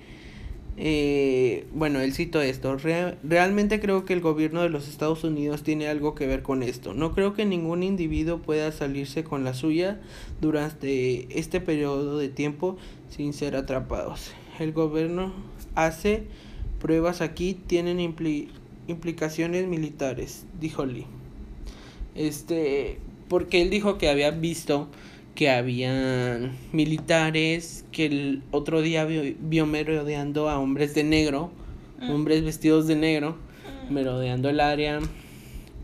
eh, 0.77 1.67
bueno, 1.73 2.01
él 2.01 2.13
citó 2.13 2.43
esto. 2.43 2.77
"Rea- 2.77 3.17
realmente 3.23 3.79
creo 3.79 4.05
que 4.05 4.13
el 4.15 4.21
gobierno 4.21 4.63
de 4.63 4.71
los 4.71 4.89
Estados 4.89 5.23
Unidos 5.23 5.63
tiene 5.63 5.87
algo 5.87 6.15
que 6.17 6.27
ver 6.27 6.43
con 6.43 6.63
esto. 6.65 6.95
No 6.95 7.15
creo 7.15 7.33
que 7.35 7.45
ningún 7.47 7.83
individuo 7.85 8.39
pueda 8.39 8.73
salirse 8.73 9.23
con 9.23 9.45
la 9.45 9.55
suya 9.55 10.01
durante 10.41 11.39
este 11.39 11.61
periodo 11.61 12.19
de 12.19 12.29
tiempo 12.29 12.77
sin 13.09 13.33
ser 13.33 13.55
atrapados. 13.55 14.33
El 14.59 14.73
gobierno 14.73 15.33
hace 15.77 16.25
pruebas 16.81 17.21
aquí, 17.21 17.55
tienen 17.55 17.99
impli- 17.99 18.49
implicaciones 18.89 19.69
militares, 19.69 20.45
dijo 20.61 20.85
Lee. 20.85 21.07
Este, 22.15 22.99
porque 23.29 23.63
él 23.63 23.71
dijo 23.71 23.99
que 23.99 24.09
había 24.09 24.31
visto 24.31 24.89
que 25.35 25.51
habían 25.51 26.53
militares, 26.73 27.85
que 27.91 28.07
el 28.07 28.43
otro 28.53 28.83
día 28.83 29.05
vio, 29.05 29.23
vio 29.41 29.67
merodeando 29.67 30.49
a 30.49 30.59
hombres 30.59 30.95
de 30.95 31.05
negro, 31.05 31.51
Mm. 32.01 32.11
hombres 32.11 32.45
vestidos 32.45 32.87
de 32.87 32.97
negro, 32.97 33.37
merodeando 33.89 34.49
el 34.49 34.61
área, 34.61 35.01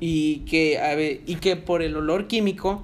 y 0.00 0.38
que, 0.40 0.78
a 0.78 0.94
ver, 0.94 1.20
y 1.26 1.36
que 1.36 1.56
por 1.56 1.82
el 1.82 1.96
olor 1.96 2.26
químico 2.26 2.82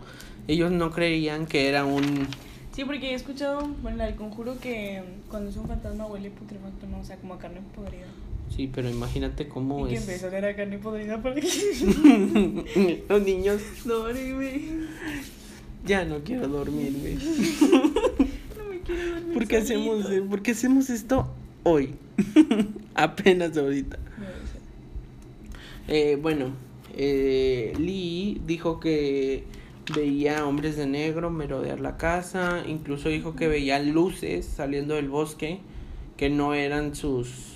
ellos 0.48 0.70
no 0.70 0.90
creían 0.90 1.46
que 1.46 1.68
era 1.68 1.84
un... 1.84 2.28
Sí, 2.72 2.84
porque 2.84 3.10
he 3.10 3.14
escuchado, 3.14 3.68
bueno, 3.82 4.04
el 4.04 4.14
conjuro 4.14 4.58
que 4.60 5.02
cuando 5.30 5.50
es 5.50 5.56
un 5.56 5.66
fantasma 5.66 6.06
huele 6.06 6.30
putrefacto, 6.30 6.86
¿no? 6.86 7.00
O 7.00 7.04
sea, 7.04 7.16
como 7.16 7.34
a 7.34 7.38
carne 7.38 7.60
podrida. 7.74 8.06
Sí, 8.54 8.70
pero 8.72 8.88
imagínate 8.88 9.48
cómo 9.48 9.86
y 9.86 9.90
que 9.90 9.96
es... 9.96 10.24
a 10.24 10.30
carne 10.30 10.78
podrida 10.78 11.20
para 11.22 11.34
que... 11.34 13.04
Los 13.08 13.22
niños, 13.22 13.60
güey. 13.84 14.62
ya 15.84 16.04
no 16.04 16.20
quiero 16.20 16.48
dormir, 16.48 16.94
güey. 17.00 17.16
No 18.56 18.64
me 18.70 18.80
quiero 18.80 19.10
dormir 19.10 19.34
¿Por 19.34 19.46
qué 19.46 19.56
hacemos. 19.58 20.06
¿Por 20.30 20.42
qué 20.42 20.52
hacemos 20.52 20.90
esto 20.90 21.28
hoy? 21.64 21.94
Apenas 22.94 23.56
ahorita. 23.56 23.98
Eh, 25.88 26.18
bueno, 26.20 26.50
eh, 26.96 27.74
Lee 27.78 28.40
dijo 28.46 28.80
que 28.80 29.44
veía 29.94 30.46
hombres 30.46 30.76
de 30.76 30.86
negro 30.86 31.30
merodear 31.30 31.80
la 31.80 31.96
casa, 31.96 32.64
incluso 32.66 33.08
dijo 33.08 33.36
que 33.36 33.48
veía 33.48 33.78
luces 33.78 34.46
saliendo 34.46 34.94
del 34.94 35.08
bosque 35.08 35.60
que 36.16 36.30
no 36.30 36.54
eran 36.54 36.94
sus 36.94 37.55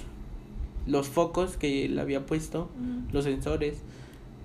los 0.87 1.09
focos 1.09 1.57
que 1.57 1.85
él 1.87 1.99
había 1.99 2.27
puesto, 2.27 2.69
los 3.13 3.25
sensores. 3.25 3.79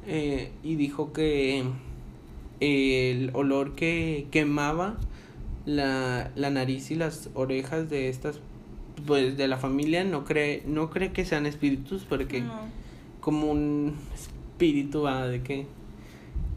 eh, 0.07 0.51
y 0.63 0.75
dijo 0.75 1.13
que 1.13 1.63
el 2.59 3.31
olor 3.33 3.73
que 3.75 4.27
quemaba 4.31 4.97
la, 5.65 6.29
la 6.35 6.49
nariz 6.51 6.91
y 6.91 6.95
las 6.95 7.29
orejas 7.33 7.89
de 7.89 8.07
estas 8.09 8.39
pues 9.07 9.35
de 9.35 9.47
la 9.47 9.57
familia 9.57 10.03
no 10.03 10.23
cree 10.23 10.63
no 10.67 10.89
cree 10.89 11.11
que 11.11 11.25
sean 11.25 11.45
espíritus 11.47 12.05
porque 12.07 12.41
No. 12.41 12.53
como 13.19 13.51
un 13.51 13.95
espíritu 14.13 15.01
va 15.01 15.27
de 15.27 15.41
que 15.41 15.65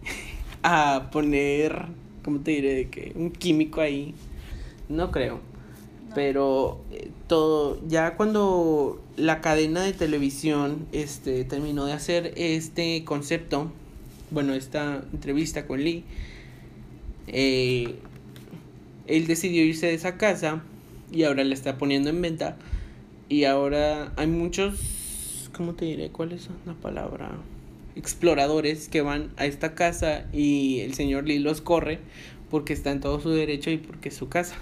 a 0.63 1.09
poner 1.11 1.87
cómo 2.23 2.41
te 2.41 2.51
diré 2.53 2.75
de 2.75 2.89
que 2.91 3.13
un 3.17 3.31
químico 3.31 3.81
ahí 3.81 4.15
no 4.89 5.11
creo 5.11 5.41
No. 6.09 6.15
pero 6.15 6.81
eh, 6.91 7.11
todo 7.27 7.81
ya 7.87 8.17
cuando 8.17 9.03
la 9.17 9.41
cadena 9.41 9.83
de 9.83 9.93
televisión 9.93 10.87
este 10.93 11.45
terminó 11.45 11.85
de 11.85 11.93
hacer 11.93 12.33
este 12.37 13.05
concepto 13.05 13.71
bueno 14.31 14.55
esta 14.55 15.03
entrevista 15.13 15.67
con 15.67 15.83
Lee 15.83 16.05
eh, 17.27 17.97
él 19.07 19.27
decidió 19.27 19.65
irse 19.65 19.87
de 19.87 19.95
esa 19.95 20.17
casa 20.17 20.63
y 21.13 21.25
ahora 21.25 21.45
la 21.45 21.55
está 21.55 21.79
poniendo 21.79 22.11
en 22.11 22.23
venta 22.23 22.57
y 23.29 23.45
ahora 23.45 24.13
hay 24.17 24.27
muchos 24.27 25.51
cómo 25.53 25.75
te 25.75 25.85
diré 25.85 26.11
cuál 26.11 26.33
es 26.33 26.49
la 26.67 26.75
palabra 26.75 27.39
exploradores 27.97 28.89
que 28.89 29.03
van 29.03 29.31
a 29.37 29.47
esta 29.47 29.75
casa 29.75 30.25
y 30.33 30.81
el 30.81 30.95
señor 30.95 31.27
Lee 31.27 31.41
los 31.41 31.61
corre 31.61 31.99
porque 32.51 32.73
está 32.73 32.91
en 32.93 33.01
todo 33.01 33.21
su 33.21 33.31
derecho 33.31 33.71
y 33.71 33.77
porque 33.77 34.09
es 34.09 34.17
su 34.17 34.29
casa. 34.29 34.57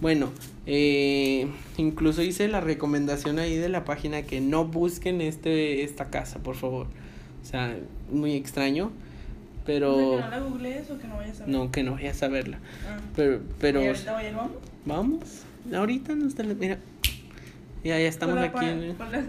Bueno, 0.00 0.30
eh, 0.66 1.48
incluso 1.76 2.22
hice 2.22 2.48
la 2.48 2.60
recomendación 2.60 3.38
ahí 3.38 3.56
de 3.56 3.68
la 3.68 3.84
página 3.84 4.22
que 4.22 4.40
no 4.40 4.64
busquen 4.66 5.20
este 5.20 5.82
esta 5.84 6.10
casa, 6.10 6.38
por 6.42 6.54
favor. 6.56 6.86
O 7.42 7.48
sea, 7.48 7.76
muy 8.10 8.32
extraño, 8.34 8.86
O 8.86 9.64
pero 9.64 9.94
sea, 9.94 10.16
que 10.16 10.22
no 10.24 10.30
la 10.30 10.38
googlees 10.40 10.90
o 10.90 10.98
que 10.98 11.06
no 11.08 11.16
vayas 11.16 11.40
a 11.40 11.44
ver. 11.44 11.48
no 11.54 11.70
que 11.72 11.82
no 11.82 11.92
vayas 11.92 12.22
a 12.22 12.28
verla. 12.28 12.58
Ah. 12.88 12.98
Pero 13.14 13.40
pero 13.60 13.82
¿Y 13.82 13.86
ahorita 13.86 14.12
voy 14.14 14.24
a 14.24 14.28
ir, 14.28 14.34
vamos? 14.34 14.52
vamos, 14.84 15.20
ahorita 15.74 16.14
nos 16.14 16.34
tele- 16.34 16.54
mira. 16.56 16.78
Ya 17.84 17.98
ya 18.00 18.08
estamos 18.08 18.36
aquí 18.38 18.64
en- 18.66 18.94
Con 18.94 19.12
la, 19.12 19.24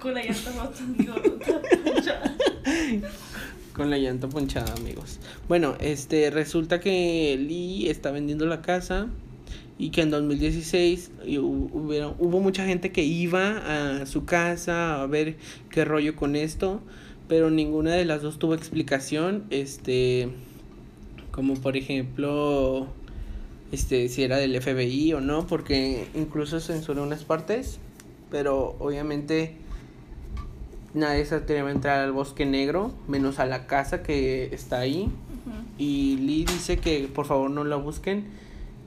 con 0.00 0.14
la 0.14 0.22
llanta 0.24 0.50
ponchada. 0.52 2.36
con 3.74 3.90
la 3.90 3.98
llanta 3.98 4.28
ponchada, 4.28 4.72
amigos. 4.74 5.18
Bueno, 5.48 5.76
este 5.80 6.30
resulta 6.30 6.80
que 6.80 7.36
Lee 7.38 7.88
está 7.88 8.10
vendiendo 8.12 8.46
la 8.46 8.62
casa 8.62 9.08
y 9.78 9.90
que 9.90 10.02
en 10.02 10.10
2016 10.10 11.10
y 11.26 11.36
hu- 11.36 11.70
hubieron- 11.72 12.14
hubo 12.18 12.40
mucha 12.40 12.64
gente 12.64 12.92
que 12.92 13.04
iba 13.04 14.00
a 14.00 14.06
su 14.06 14.24
casa 14.24 15.02
a 15.02 15.06
ver 15.06 15.36
qué 15.70 15.84
rollo 15.84 16.16
con 16.16 16.34
esto, 16.36 16.80
pero 17.28 17.50
ninguna 17.50 17.92
de 17.94 18.04
las 18.04 18.22
dos 18.22 18.38
tuvo 18.38 18.54
explicación, 18.54 19.44
este 19.50 20.28
como 21.30 21.54
por 21.54 21.76
ejemplo 21.76 22.86
este 23.72 24.08
si 24.08 24.22
era 24.22 24.38
del 24.38 24.54
FBI 24.54 25.12
o 25.12 25.20
no, 25.20 25.46
porque 25.46 26.06
incluso 26.14 26.60
censuró 26.60 27.02
unas 27.02 27.24
partes, 27.24 27.78
pero 28.30 28.76
obviamente 28.78 29.56
nadie 30.94 31.26
se 31.26 31.34
atreve 31.34 31.68
a 31.68 31.72
entrar 31.72 32.00
al 32.00 32.12
bosque 32.12 32.46
negro, 32.46 32.92
menos 33.08 33.38
a 33.38 33.44
la 33.46 33.66
casa 33.66 34.02
que 34.02 34.48
está 34.54 34.78
ahí. 34.78 35.08
Y 35.78 36.16
Lee 36.16 36.44
dice 36.44 36.78
que 36.78 37.06
por 37.12 37.26
favor 37.26 37.50
no 37.50 37.64
la 37.64 37.76
busquen 37.76 38.24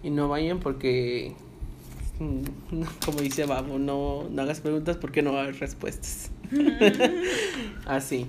y 0.03 0.09
no 0.09 0.29
vayan 0.29 0.59
porque, 0.59 1.33
como 3.05 3.21
dice 3.21 3.45
Babo, 3.45 3.79
no, 3.79 4.27
no 4.29 4.41
hagas 4.41 4.61
preguntas 4.61 4.97
porque 4.97 5.21
no 5.21 5.33
va 5.33 5.39
a 5.39 5.43
haber 5.43 5.59
respuestas. 5.59 6.31
Así. 7.85 8.25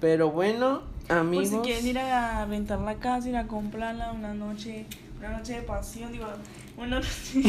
Pero 0.00 0.30
bueno, 0.30 0.82
amigos. 1.08 1.48
si 1.48 1.56
quieren 1.58 1.86
ir 1.86 1.98
a 1.98 2.44
rentar 2.46 2.80
la 2.80 2.96
casa, 2.96 3.28
ir 3.28 3.36
a 3.36 3.46
comprarla 3.46 4.12
una 4.12 4.34
noche, 4.34 4.86
una 5.18 5.38
noche 5.38 5.54
de 5.54 5.62
pasión, 5.62 6.10
digo, 6.12 6.26
una 6.76 6.98
noche. 6.98 7.08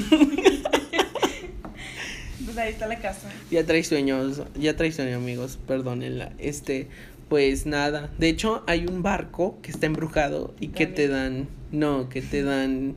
pues 2.46 2.58
ahí 2.58 2.72
está 2.72 2.88
la 2.88 3.00
casa. 3.00 3.32
Ya 3.50 3.66
trae 3.66 3.84
sueños, 3.84 4.44
ya 4.56 4.76
trae 4.76 4.92
sueño, 4.92 5.18
amigos, 5.18 5.58
perdónenla. 5.68 6.34
Este, 6.38 6.90
pues 7.30 7.66
nada. 7.66 8.12
De 8.18 8.30
hecho, 8.30 8.64
hay 8.68 8.86
un 8.86 9.02
barco 9.02 9.58
que 9.62 9.72
está 9.72 9.88
embrujado 9.88 10.54
y 10.60 10.68
que 10.70 10.86
te 10.86 11.08
dan, 11.08 11.48
no, 11.72 12.10
que 12.10 12.22
te 12.22 12.44
dan, 12.44 12.96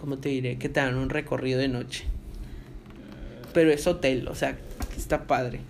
¿cómo 0.00 0.18
te 0.18 0.28
diré? 0.28 0.58
Que 0.58 0.68
te 0.68 0.80
dan 0.80 0.96
un 0.96 1.10
recorrido 1.10 1.58
de 1.58 1.68
noche. 1.68 2.04
Pero 3.52 3.70
es 3.70 3.86
hotel, 3.86 4.28
o 4.28 4.34
sea, 4.34 4.58
está 4.96 5.26
padre. 5.26 5.60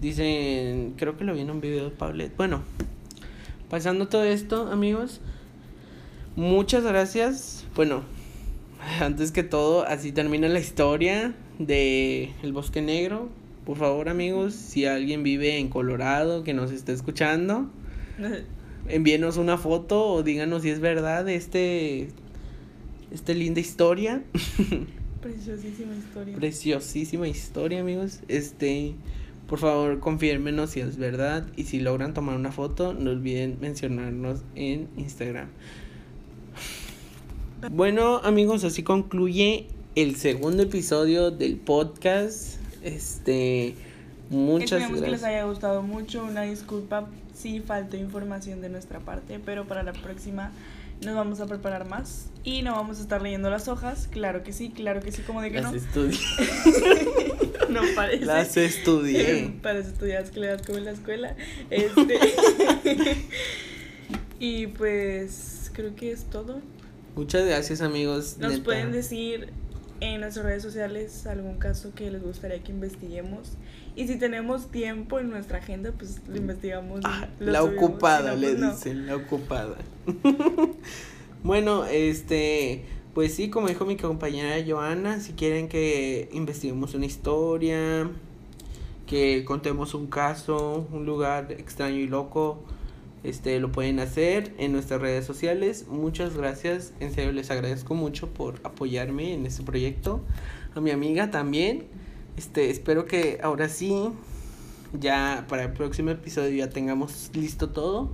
Dicen, 0.00 0.94
creo 0.96 1.16
que 1.16 1.24
lo 1.24 1.34
vi 1.34 1.40
en 1.40 1.50
un 1.50 1.60
video 1.60 1.84
de 1.84 1.90
Pablet. 1.90 2.36
Bueno, 2.36 2.62
pasando 3.70 4.08
todo 4.08 4.24
esto, 4.24 4.70
amigos, 4.70 5.20
muchas 6.36 6.84
gracias. 6.84 7.66
Bueno, 7.74 8.02
antes 9.00 9.32
que 9.32 9.42
todo, 9.42 9.86
así 9.86 10.12
termina 10.12 10.48
la 10.48 10.60
historia 10.60 11.34
de 11.58 12.32
El 12.42 12.52
Bosque 12.52 12.82
Negro. 12.82 13.28
Por 13.64 13.78
favor, 13.78 14.08
amigos, 14.08 14.54
si 14.54 14.86
alguien 14.86 15.22
vive 15.22 15.58
en 15.58 15.68
Colorado 15.68 16.44
que 16.44 16.54
nos 16.54 16.70
esté 16.70 16.92
escuchando, 16.92 17.68
envíenos 18.88 19.38
una 19.38 19.58
foto 19.58 20.06
o 20.06 20.22
díganos 20.22 20.62
si 20.62 20.70
es 20.70 20.80
verdad 20.80 21.28
este 21.28 22.08
esta 23.10 23.32
linda 23.32 23.60
historia. 23.60 24.22
Preciosísima 25.20 25.94
historia. 25.94 26.36
Preciosísima 26.36 27.28
historia, 27.28 27.80
amigos. 27.80 28.20
Este, 28.28 28.94
por 29.48 29.58
favor, 29.58 30.00
confírmenos 30.00 30.70
si 30.70 30.80
es 30.80 30.96
verdad 30.96 31.46
y 31.56 31.64
si 31.64 31.80
logran 31.80 32.14
tomar 32.14 32.36
una 32.36 32.52
foto, 32.52 32.94
no 32.94 33.10
olviden 33.10 33.58
mencionarnos 33.60 34.42
en 34.54 34.88
Instagram. 34.96 35.48
Bueno, 37.70 38.18
amigos, 38.18 38.64
así 38.64 38.82
concluye 38.82 39.66
el 39.94 40.16
segundo 40.16 40.62
episodio 40.62 41.30
del 41.30 41.56
podcast. 41.56 42.58
Este, 42.82 43.74
muchas 44.30 44.82
Esperemos 44.82 45.00
que 45.00 45.10
les 45.10 45.24
haya 45.24 45.44
gustado 45.44 45.82
mucho. 45.82 46.24
Una 46.24 46.42
disculpa 46.42 47.08
si 47.34 47.60
faltó 47.60 47.96
información 47.96 48.60
de 48.60 48.68
nuestra 48.68 49.00
parte, 49.00 49.40
pero 49.44 49.64
para 49.64 49.82
la 49.82 49.92
próxima 49.92 50.52
nos 51.04 51.14
vamos 51.14 51.40
a 51.40 51.46
preparar 51.46 51.88
más 51.88 52.26
y 52.44 52.62
no 52.62 52.72
vamos 52.72 52.98
a 52.98 53.02
estar 53.02 53.22
leyendo 53.22 53.50
las 53.50 53.68
hojas. 53.68 54.08
Claro 54.10 54.42
que 54.42 54.52
sí, 54.52 54.70
claro 54.70 55.00
que 55.00 55.12
sí, 55.12 55.22
como 55.22 55.42
de 55.42 55.50
que 55.50 55.60
Las 55.60 55.72
no. 55.72 55.78
estudié. 55.78 56.18
No 57.68 57.82
parece. 57.96 58.24
Las 58.24 58.56
estudié. 58.56 59.52
Para 59.62 59.80
estudiar 59.80 60.30
que 60.30 60.38
le 60.40 60.46
das 60.46 60.62
como 60.62 60.78
en 60.78 60.84
la 60.84 60.92
escuela. 60.92 61.36
Este. 61.68 62.18
y 64.38 64.68
pues 64.68 65.70
creo 65.74 65.94
que 65.96 66.12
es 66.12 66.24
todo. 66.24 66.60
Muchas 67.16 67.44
gracias, 67.44 67.80
amigos. 67.80 68.36
Nos 68.38 68.52
neta. 68.52 68.64
pueden 68.64 68.92
decir 68.92 69.52
en 70.00 70.20
nuestras 70.20 70.46
redes 70.46 70.62
sociales 70.62 71.26
algún 71.26 71.58
caso 71.58 71.92
que 71.94 72.10
les 72.10 72.22
gustaría 72.22 72.62
que 72.62 72.70
investiguemos. 72.72 73.52
Y 73.96 74.06
si 74.06 74.16
tenemos 74.16 74.70
tiempo 74.70 75.18
en 75.18 75.30
nuestra 75.30 75.58
agenda, 75.58 75.90
pues 75.90 76.20
lo 76.28 76.36
investigamos. 76.36 77.00
Ah, 77.04 77.28
lo 77.40 77.50
la 77.50 77.62
subimos. 77.62 77.82
ocupada, 77.82 78.34
le 78.34 78.48
pues 78.48 78.58
no. 78.60 78.70
dicen, 78.72 79.06
la 79.06 79.16
ocupada. 79.16 79.76
bueno, 81.42 81.86
este, 81.86 82.84
pues 83.14 83.32
sí, 83.32 83.48
como 83.48 83.68
dijo 83.68 83.86
mi 83.86 83.96
compañera 83.96 84.62
Joana, 84.68 85.20
si 85.20 85.32
quieren 85.32 85.68
que 85.68 86.28
investiguemos 86.32 86.92
una 86.92 87.06
historia, 87.06 88.10
que 89.06 89.46
contemos 89.46 89.94
un 89.94 90.08
caso, 90.08 90.86
un 90.92 91.06
lugar 91.06 91.50
extraño 91.52 91.96
y 91.96 92.06
loco, 92.06 92.58
este, 93.24 93.58
lo 93.60 93.72
pueden 93.72 93.98
hacer 93.98 94.52
en 94.58 94.72
nuestras 94.72 95.00
redes 95.00 95.24
sociales. 95.24 95.86
Muchas 95.88 96.36
gracias, 96.36 96.92
en 97.00 97.14
serio 97.14 97.32
les 97.32 97.50
agradezco 97.50 97.94
mucho 97.94 98.28
por 98.28 98.60
apoyarme 98.62 99.32
en 99.32 99.46
este 99.46 99.62
proyecto. 99.62 100.20
A 100.74 100.82
mi 100.82 100.90
amiga 100.90 101.30
también. 101.30 101.84
Este, 102.36 102.70
espero 102.70 103.06
que 103.06 103.38
ahora 103.42 103.68
sí 103.68 104.10
ya 104.92 105.46
para 105.48 105.64
el 105.64 105.72
próximo 105.72 106.10
episodio 106.10 106.56
ya 106.56 106.70
tengamos 106.70 107.30
listo 107.34 107.70
todo. 107.70 108.10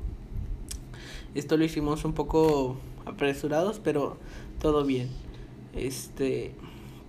Esto 1.34 1.56
lo 1.56 1.64
hicimos 1.64 2.04
un 2.04 2.12
poco 2.12 2.76
apresurados, 3.04 3.80
pero 3.82 4.16
todo 4.60 4.84
bien. 4.84 5.08
Este, 5.74 6.54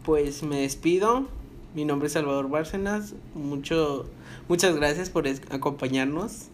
pues 0.04 0.44
me 0.44 0.62
despido. 0.62 1.28
Mi 1.76 1.86
nombre 1.86 2.08
es 2.08 2.14
Salvador 2.14 2.50
Bárcenas. 2.50 3.14
Mucho, 3.36 4.06
muchas 4.48 4.76
gracias 4.76 5.10
por 5.10 5.28
acompañarnos 5.28 6.48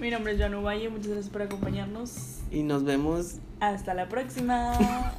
Mi 0.00 0.10
nombre 0.10 0.32
es 0.32 0.38
Joan 0.38 0.62
Valle, 0.64 0.88
muchas 0.88 1.08
gracias 1.08 1.28
por 1.30 1.42
acompañarnos. 1.42 2.38
y 2.50 2.62
nos 2.62 2.84
vemos 2.84 3.36
Hasta 3.60 3.94
la 3.94 4.08
próxima. 4.08 4.72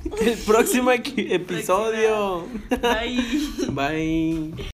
el 0.22 0.38
próximo 0.40 0.92
episodio. 0.92 2.46
Bye. 2.82 3.24
Bye. 3.72 4.73